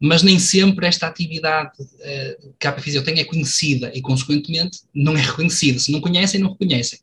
mas 0.00 0.22
nem 0.22 0.38
sempre 0.38 0.86
esta 0.86 1.06
atividade 1.06 1.70
uh, 1.82 2.54
que 2.58 2.66
a 2.66 2.70
AP 2.70 2.80
Physio 2.80 3.04
tem 3.04 3.20
é 3.20 3.24
conhecida 3.24 3.92
e, 3.94 4.00
consequentemente, 4.00 4.80
não 4.94 5.14
é 5.14 5.20
reconhecida. 5.20 5.78
Se 5.78 5.92
não 5.92 6.00
conhecem, 6.00 6.40
não 6.40 6.52
reconhecem. 6.52 6.98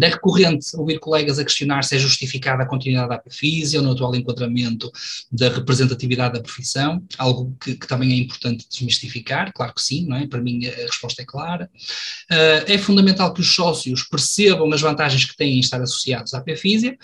É 0.00 0.08
recorrente 0.08 0.76
ouvir 0.76 0.98
colegas 0.98 1.38
a 1.38 1.44
questionar 1.44 1.84
se 1.84 1.96
é 1.96 1.98
justificada 1.98 2.62
a 2.62 2.66
continuidade 2.66 3.08
da 3.08 3.14
APFISIA 3.16 3.80
ou 3.80 3.86
no 3.86 3.92
atual 3.92 4.14
enquadramento 4.14 4.90
da 5.30 5.48
representatividade 5.48 6.34
da 6.34 6.40
profissão, 6.40 7.02
algo 7.18 7.56
que, 7.62 7.74
que, 7.74 7.86
também 7.86 8.12
é 8.12 8.16
importante 8.16 8.66
desmistificar, 8.68 9.52
claro 9.52 9.74
que 9.74 9.82
sim, 9.82 10.06
não 10.06 10.16
é? 10.16 10.26
para 10.26 10.40
mim 10.40 10.66
a 10.66 10.86
resposta 10.86 11.22
é 11.22 11.24
clara. 11.24 11.70
Uh, 12.30 12.64
é 12.66 12.78
fundamental 12.78 13.32
que 13.32 13.40
os 13.40 13.54
sócios 13.54 14.02
percebam 14.04 14.72
as 14.72 14.80
vantagens 14.80 15.24
que 15.24 15.36
têm 15.36 15.56
em 15.56 15.60
estar 15.60 15.80
associados 15.80 16.34
à 16.34 16.38
APFISIA, 16.38 16.96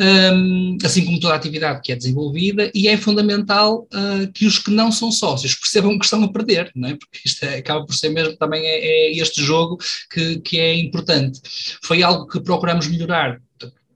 um, 0.00 0.78
assim 0.84 1.04
como 1.04 1.20
toda 1.20 1.34
a 1.34 1.36
atividade 1.36 1.80
que 1.82 1.92
é 1.92 1.96
desenvolvida, 1.96 2.70
e 2.74 2.88
é 2.88 2.96
fundamental 2.96 3.86
uh, 3.92 4.32
que 4.32 4.46
os 4.46 4.58
que 4.58 4.70
não 4.70 4.90
são 4.90 5.12
sócios 5.12 5.54
percebam 5.54 5.98
que 5.98 6.04
estão 6.04 6.22
a 6.24 6.32
perder, 6.32 6.70
não 6.74 6.88
é? 6.88 6.96
porque 6.96 7.20
isto 7.24 7.44
é, 7.44 7.56
acaba 7.56 7.84
por 7.84 7.94
ser 7.94 8.08
mesmo 8.10 8.36
também 8.36 8.64
é, 8.64 9.10
é 9.10 9.12
este 9.18 9.42
jogo 9.42 9.78
que, 10.10 10.40
que 10.40 10.58
é 10.58 10.74
importante. 10.74 11.40
Foi 11.82 12.01
algo 12.02 12.26
que 12.26 12.40
procuramos 12.40 12.86
melhorar 12.88 13.40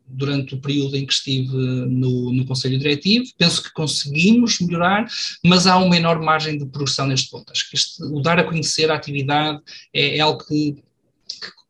durante 0.08 0.54
o 0.54 0.60
período 0.60 0.96
em 0.96 1.04
que 1.04 1.12
estive 1.12 1.56
no, 1.56 2.32
no 2.32 2.46
Conselho 2.46 2.78
Diretivo. 2.78 3.26
Penso 3.36 3.62
que 3.62 3.72
conseguimos 3.72 4.60
melhorar, 4.60 5.06
mas 5.44 5.66
há 5.66 5.76
uma 5.78 5.96
enorme 5.96 6.24
margem 6.24 6.56
de 6.56 6.66
progressão 6.66 7.06
neste 7.06 7.30
ponto. 7.30 7.50
Acho 7.50 7.68
que 7.68 7.76
este, 7.76 8.02
o 8.02 8.20
dar 8.20 8.38
a 8.38 8.44
conhecer 8.44 8.90
a 8.90 8.94
atividade 8.94 9.60
é, 9.92 10.18
é 10.18 10.20
algo 10.20 10.44
que, 10.46 10.76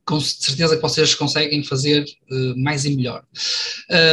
com 0.04 0.20
certeza 0.20 0.76
que 0.76 0.82
vocês 0.82 1.14
conseguem 1.14 1.64
fazer 1.64 2.04
uh, 2.30 2.56
mais 2.56 2.84
e 2.84 2.94
melhor. 2.94 3.24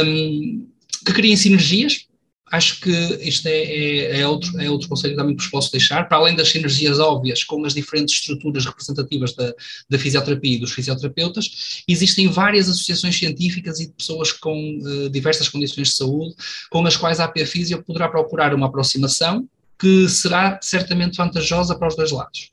Um, 0.04 0.66
que 1.04 1.12
criem 1.12 1.36
sinergias, 1.36 2.06
acho 2.54 2.80
que 2.80 2.90
isto 3.20 3.46
é, 3.46 3.50
é, 3.50 4.20
é, 4.20 4.28
outro, 4.28 4.60
é 4.60 4.70
outro 4.70 4.88
conselho 4.88 5.16
também 5.16 5.34
que 5.34 5.42
vos 5.42 5.50
posso 5.50 5.72
deixar, 5.72 6.08
para 6.08 6.18
além 6.18 6.36
das 6.36 6.48
sinergias 6.48 6.98
óbvias 6.98 7.42
com 7.42 7.64
as 7.64 7.74
diferentes 7.74 8.14
estruturas 8.14 8.64
representativas 8.64 9.34
da, 9.34 9.52
da 9.88 9.98
fisioterapia 9.98 10.56
e 10.56 10.60
dos 10.60 10.72
fisioterapeutas, 10.72 11.82
existem 11.88 12.28
várias 12.28 12.68
associações 12.68 13.18
científicas 13.18 13.80
e 13.80 13.86
de 13.86 13.92
pessoas 13.92 14.32
com 14.32 14.78
uh, 14.78 15.10
diversas 15.10 15.48
condições 15.48 15.88
de 15.88 15.94
saúde, 15.94 16.34
com 16.70 16.86
as 16.86 16.96
quais 16.96 17.20
a 17.20 17.24
AP 17.24 17.36
poderá 17.86 18.08
procurar 18.08 18.54
uma 18.54 18.66
aproximação 18.66 19.48
que 19.78 20.08
será 20.08 20.58
certamente 20.62 21.16
vantajosa 21.16 21.76
para 21.76 21.88
os 21.88 21.96
dois 21.96 22.12
lados. 22.12 22.50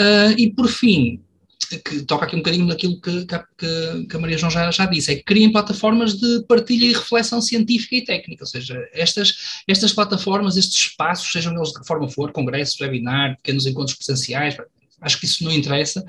Uh, 0.00 0.32
e 0.36 0.50
por 0.50 0.68
fim, 0.68 1.20
que 1.66 2.02
toca 2.02 2.24
aqui 2.24 2.34
um 2.34 2.40
bocadinho 2.40 2.66
naquilo 2.66 3.00
que, 3.00 3.26
que, 3.26 4.06
que 4.06 4.16
a 4.16 4.18
Maria 4.18 4.38
João 4.38 4.50
já, 4.50 4.70
já 4.70 4.86
disse, 4.86 5.12
é 5.12 5.16
que 5.16 5.22
criem 5.22 5.52
plataformas 5.52 6.14
de 6.14 6.44
partilha 6.48 6.86
e 6.86 6.92
reflexão 6.92 7.40
científica 7.40 7.96
e 7.96 8.04
técnica, 8.04 8.44
ou 8.44 8.48
seja, 8.48 8.88
estas, 8.92 9.62
estas 9.66 9.92
plataformas, 9.92 10.56
estes 10.56 10.76
espaços, 10.76 11.30
sejam 11.30 11.54
eles 11.54 11.70
de 11.70 11.80
que 11.80 11.86
forma 11.86 12.08
for, 12.08 12.32
congressos, 12.32 12.80
webinar, 12.80 13.36
pequenos 13.36 13.66
encontros 13.66 13.96
presenciais, 13.96 14.56
acho 15.02 15.18
que 15.18 15.26
isso 15.26 15.44
não 15.44 15.52
interessa, 15.52 16.04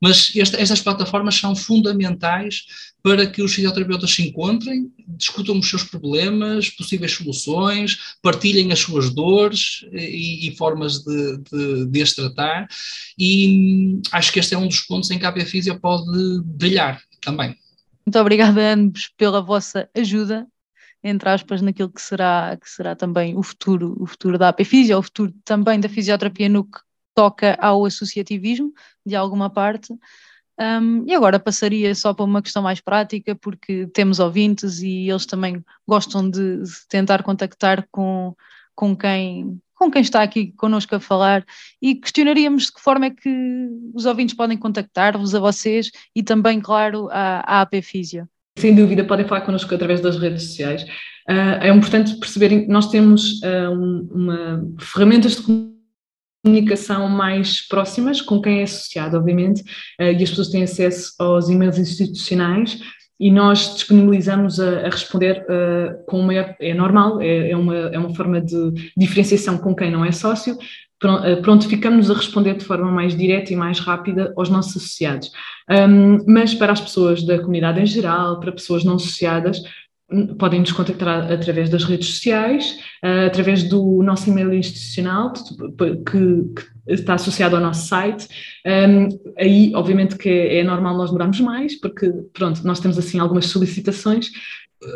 mas 0.00 0.32
esta, 0.34 0.60
estas 0.60 0.80
plataformas 0.80 1.34
são 1.34 1.54
fundamentais 1.54 2.64
para 3.02 3.26
que 3.26 3.42
os 3.42 3.54
fisioterapeutas 3.54 4.10
se 4.10 4.22
encontrem, 4.22 4.90
discutam 5.06 5.58
os 5.58 5.68
seus 5.68 5.84
problemas, 5.84 6.70
possíveis 6.70 7.12
soluções, 7.12 8.16
partilhem 8.22 8.72
as 8.72 8.78
suas 8.78 9.10
dores 9.10 9.84
e, 9.92 10.48
e 10.48 10.56
formas 10.56 11.04
de, 11.04 11.38
de, 11.38 11.86
de, 11.86 12.02
as 12.02 12.14
tratar, 12.14 12.66
e 13.18 14.00
acho 14.12 14.32
que 14.32 14.40
este 14.40 14.54
é 14.54 14.58
um 14.58 14.66
dos 14.66 14.80
pontos 14.80 15.10
em 15.10 15.18
que 15.18 15.26
a 15.26 15.28
AP 15.28 15.42
Físio 15.42 15.78
pode 15.78 16.40
brilhar 16.44 17.00
também. 17.20 17.54
Muito 18.04 18.18
obrigada 18.18 18.72
ambos 18.72 19.10
pela 19.16 19.42
vossa 19.42 19.88
ajuda 19.94 20.46
entre 21.04 21.28
aspas, 21.28 21.62
naquilo 21.62 21.90
que 21.90 22.02
será, 22.02 22.56
que 22.60 22.68
será 22.68 22.96
também 22.96 23.36
o 23.36 23.42
futuro, 23.42 23.96
o 24.00 24.06
futuro 24.06 24.36
da 24.36 24.48
AP 24.48 24.64
Físio, 24.64 24.98
o 24.98 25.02
futuro 25.02 25.32
também 25.44 25.78
da 25.78 25.88
fisioterapia 25.88 26.48
no 26.48 26.64
que 26.64 26.80
toca 27.16 27.56
ao 27.58 27.86
associativismo, 27.86 28.72
de 29.04 29.16
alguma 29.16 29.48
parte. 29.48 29.92
Um, 30.58 31.04
e 31.06 31.14
agora 31.14 31.38
passaria 31.38 31.94
só 31.94 32.14
para 32.14 32.24
uma 32.24 32.42
questão 32.42 32.62
mais 32.62 32.80
prática, 32.80 33.34
porque 33.34 33.86
temos 33.88 34.20
ouvintes 34.20 34.80
e 34.80 35.08
eles 35.08 35.26
também 35.26 35.64
gostam 35.86 36.28
de, 36.30 36.62
tentar 36.88 37.22
contactar 37.22 37.86
com, 37.90 38.34
com, 38.74 38.94
quem, 38.94 39.58
com 39.74 39.90
quem 39.90 40.02
está 40.02 40.22
aqui 40.22 40.52
connosco 40.52 40.94
a 40.94 41.00
falar 41.00 41.44
e 41.80 41.94
questionaríamos 41.94 42.66
de 42.66 42.72
que 42.72 42.80
forma 42.80 43.06
é 43.06 43.10
que 43.10 43.68
os 43.94 44.06
ouvintes 44.06 44.34
podem 44.34 44.56
contactar-vos 44.56 45.34
a 45.34 45.40
vocês 45.40 45.90
e 46.14 46.22
também, 46.22 46.60
claro, 46.60 47.08
a 47.10 47.62
AP 47.62 47.82
Físio. 47.82 48.28
Sem 48.58 48.74
dúvida, 48.74 49.04
podem 49.04 49.26
falar 49.26 49.42
connosco 49.42 49.74
através 49.74 50.00
das 50.00 50.18
redes 50.18 50.44
sociais. 50.44 50.82
Uh, 51.28 51.60
é 51.60 51.68
importante 51.68 52.18
perceberem 52.18 52.62
que 52.62 52.68
nós 52.68 52.88
temos 52.88 53.42
uh, 53.42 53.72
uma, 54.10 54.66
ferramentas 54.78 55.36
de 55.36 55.42
comunicação 55.42 55.65
mais 57.08 57.66
próximas 57.66 58.20
com 58.20 58.40
quem 58.40 58.60
é 58.60 58.62
associado, 58.62 59.16
obviamente, 59.16 59.62
eh, 59.98 60.12
e 60.12 60.22
as 60.22 60.30
pessoas 60.30 60.48
têm 60.48 60.62
acesso 60.62 61.12
aos 61.18 61.48
e-mails 61.48 61.78
institucionais 61.78 62.78
e 63.18 63.30
nós 63.30 63.74
disponibilizamos 63.74 64.60
a, 64.60 64.86
a 64.86 64.90
responder 64.90 65.44
uh, 65.48 66.04
com 66.06 66.20
maior, 66.22 66.54
é 66.60 66.74
normal, 66.74 67.20
é, 67.20 67.50
é, 67.50 67.56
uma, 67.56 67.74
é 67.74 67.98
uma 67.98 68.14
forma 68.14 68.40
de 68.40 68.92
diferenciação 68.96 69.56
com 69.56 69.74
quem 69.74 69.90
não 69.90 70.04
é 70.04 70.12
sócio, 70.12 70.56
pronto, 71.42 71.68
ficamos 71.68 72.10
a 72.10 72.14
responder 72.14 72.54
de 72.54 72.64
forma 72.64 72.90
mais 72.90 73.16
direta 73.16 73.52
e 73.52 73.56
mais 73.56 73.78
rápida 73.78 74.32
aos 74.36 74.48
nossos 74.48 74.76
associados. 74.76 75.30
Um, 75.70 76.18
mas 76.26 76.54
para 76.54 76.72
as 76.72 76.80
pessoas 76.80 77.22
da 77.24 77.38
comunidade 77.38 77.80
em 77.80 77.86
geral, 77.86 78.40
para 78.40 78.52
pessoas 78.52 78.84
não 78.84 78.94
associadas, 78.94 79.62
podem 80.38 80.60
nos 80.60 80.72
contactar 80.72 81.32
através 81.32 81.68
das 81.68 81.84
redes 81.84 82.08
sociais, 82.08 82.78
uh, 83.04 83.26
através 83.26 83.64
do 83.64 84.02
nosso 84.02 84.30
e-mail 84.30 84.54
institucional, 84.54 85.32
que, 85.32 86.64
está 86.86 87.14
associado 87.14 87.56
ao 87.56 87.62
nosso 87.62 87.88
site. 87.88 88.28
Um, 88.64 89.08
aí, 89.36 89.72
obviamente, 89.74 90.16
que 90.16 90.28
é, 90.28 90.58
é 90.58 90.64
normal 90.64 90.96
nós 90.96 91.10
demorarmos 91.10 91.40
mais, 91.40 91.74
porque, 91.80 92.08
pronto, 92.32 92.64
nós 92.64 92.78
temos 92.78 92.96
assim 92.96 93.18
algumas 93.18 93.46
solicitações. 93.46 94.30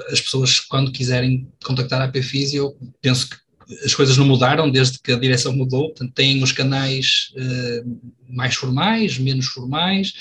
As 0.09 0.21
pessoas, 0.21 0.61
quando 0.61 0.93
quiserem 0.93 1.49
contactar 1.65 2.01
a 2.01 2.09
PFIS, 2.09 2.55
eu 2.55 2.77
penso 3.03 3.29
que 3.29 3.37
as 3.85 3.95
coisas 3.95 4.17
não 4.17 4.25
mudaram 4.25 4.71
desde 4.71 5.01
que 5.01 5.11
a 5.11 5.19
direção 5.19 5.53
mudou, 5.53 5.89
portanto, 5.89 6.13
têm 6.13 6.43
os 6.43 6.53
canais 6.53 7.33
uh, 7.35 8.13
mais 8.29 8.55
formais, 8.55 9.19
menos 9.19 9.47
formais, 9.47 10.13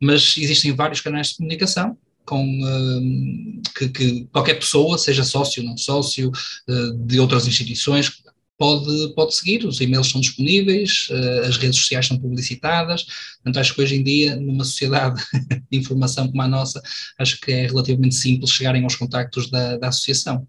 mas 0.00 0.36
existem 0.36 0.72
vários 0.72 1.00
canais 1.00 1.28
de 1.28 1.36
comunicação 1.38 1.96
com 2.26 2.44
uh, 2.44 3.62
que, 3.78 3.88
que, 3.88 4.28
qualquer 4.32 4.54
pessoa, 4.54 4.98
seja 4.98 5.24
sócio 5.24 5.62
ou 5.62 5.68
não 5.68 5.76
sócio, 5.76 6.30
uh, 6.68 6.94
de 7.06 7.18
outras 7.20 7.46
instituições, 7.46 8.22
pode, 8.58 9.14
pode 9.14 9.34
seguir, 9.34 9.64
os 9.64 9.80
e-mails 9.80 10.08
são 10.08 10.20
disponíveis, 10.20 11.08
uh, 11.10 11.46
as 11.46 11.56
redes 11.56 11.78
sociais 11.78 12.06
são 12.06 12.18
publicitadas, 12.18 13.04
portanto 13.36 13.58
acho 13.58 13.74
que 13.74 13.82
hoje 13.82 13.96
em 13.96 14.02
dia, 14.02 14.36
numa 14.36 14.64
sociedade 14.64 15.22
de 15.70 15.78
informação 15.78 16.28
como 16.28 16.42
a 16.42 16.48
nossa, 16.48 16.82
acho 17.18 17.40
que 17.40 17.52
é 17.52 17.66
relativamente 17.66 18.14
simples 18.14 18.50
chegarem 18.50 18.82
aos 18.82 18.96
contactos 18.96 19.50
da, 19.50 19.76
da 19.76 19.88
associação 19.88 20.46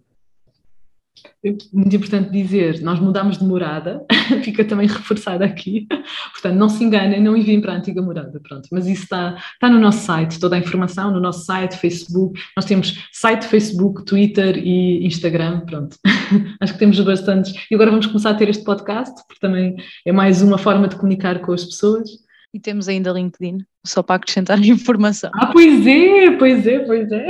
muito 1.73 1.95
importante 1.95 2.31
dizer, 2.31 2.81
nós 2.81 2.99
mudamos 2.99 3.37
de 3.37 3.43
morada, 3.43 4.05
fica 4.43 4.63
também 4.65 4.87
reforçado 4.87 5.43
aqui, 5.43 5.87
portanto 6.33 6.55
não 6.55 6.69
se 6.69 6.83
enganem, 6.83 7.21
não 7.21 7.35
enviem 7.35 7.61
para 7.61 7.73
a 7.73 7.75
antiga 7.77 8.01
morada, 8.01 8.39
pronto, 8.41 8.67
mas 8.71 8.87
isso 8.87 9.03
está, 9.03 9.37
está 9.53 9.69
no 9.69 9.79
nosso 9.79 10.05
site, 10.05 10.39
toda 10.39 10.55
a 10.55 10.59
informação 10.59 11.11
no 11.11 11.19
nosso 11.19 11.45
site, 11.45 11.77
Facebook, 11.77 12.39
nós 12.55 12.65
temos 12.65 13.07
site, 13.11 13.45
Facebook, 13.45 14.05
Twitter 14.05 14.57
e 14.57 15.05
Instagram, 15.05 15.61
pronto, 15.61 15.97
acho 16.59 16.73
que 16.73 16.79
temos 16.79 16.99
bastantes, 16.99 17.53
e 17.71 17.75
agora 17.75 17.91
vamos 17.91 18.07
começar 18.07 18.31
a 18.31 18.35
ter 18.35 18.49
este 18.49 18.63
podcast, 18.63 19.15
porque 19.27 19.39
também 19.39 19.75
é 20.05 20.11
mais 20.11 20.41
uma 20.41 20.57
forma 20.57 20.87
de 20.87 20.95
comunicar 20.95 21.39
com 21.39 21.53
as 21.53 21.63
pessoas. 21.63 22.09
E 22.53 22.59
temos 22.59 22.87
ainda 22.87 23.11
LinkedIn, 23.11 23.59
só 23.85 24.01
para 24.01 24.15
acrescentar 24.15 24.59
informação. 24.65 25.31
Ah, 25.35 25.47
pois 25.47 25.85
é, 25.85 26.31
pois 26.31 26.65
é, 26.65 26.79
pois 26.79 27.11
é. 27.11 27.27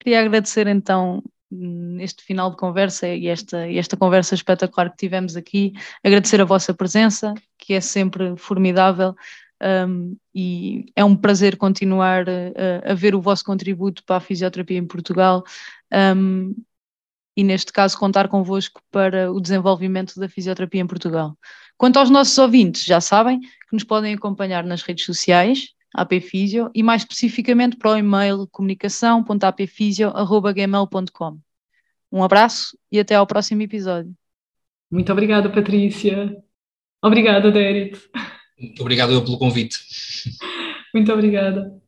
Queria 0.00 0.20
agradecer 0.20 0.66
então 0.66 1.22
neste 1.50 2.22
final 2.22 2.50
de 2.50 2.56
conversa 2.56 3.08
e 3.08 3.26
esta, 3.26 3.70
esta 3.70 3.96
conversa 3.96 4.34
espetacular 4.34 4.90
que 4.90 4.96
tivemos 4.96 5.36
aqui. 5.36 5.72
Agradecer 6.04 6.40
a 6.40 6.44
vossa 6.44 6.74
presença, 6.74 7.34
que 7.56 7.74
é 7.74 7.80
sempre 7.80 8.36
formidável. 8.36 9.14
Um, 9.60 10.16
e 10.32 10.86
é 10.94 11.04
um 11.04 11.16
prazer 11.16 11.56
continuar 11.56 12.26
a, 12.28 12.92
a, 12.92 12.94
ver 12.94 13.14
o 13.16 13.20
vosso 13.20 13.44
contributo 13.44 14.04
para 14.04 14.18
a 14.18 14.20
fisioterapia 14.20 14.78
em 14.78 14.86
Portugal 14.86 15.42
um, 15.92 16.54
e, 17.36 17.42
neste 17.42 17.72
caso, 17.72 17.98
contar 17.98 18.28
convosco 18.28 18.80
para 18.90 19.32
o 19.32 19.40
desenvolvimento 19.40 20.18
da 20.20 20.28
fisioterapia 20.28 20.80
em 20.80 20.86
Portugal. 20.86 21.36
Quanto 21.76 21.98
aos 21.98 22.10
nossos 22.10 22.38
ouvintes, 22.38 22.84
já 22.84 23.00
sabem 23.00 23.40
que 23.40 23.72
nos 23.72 23.84
podem 23.84 24.14
acompanhar 24.14 24.64
nas 24.64 24.82
redes 24.82 25.04
sociais, 25.04 25.68
apfisio 25.94 26.70
e 26.74 26.82
mais 26.82 27.02
especificamente 27.02 27.76
para 27.76 27.92
o 27.92 27.96
e-mail 27.96 28.48
comunicação.apfisio.gmail.com. 28.50 31.38
Um 32.10 32.22
abraço 32.22 32.78
e 32.90 32.98
até 32.98 33.14
ao 33.14 33.26
próximo 33.26 33.60
episódio. 33.62 34.14
Muito 34.90 35.12
obrigada, 35.12 35.50
Patrícia. 35.50 36.34
Obrigada, 37.02 37.50
Derek. 37.50 37.98
Obrigado 38.80 39.12
eu 39.12 39.22
pelo 39.22 39.38
convite. 39.38 39.78
Muito 40.94 41.12
obrigada. 41.12 41.78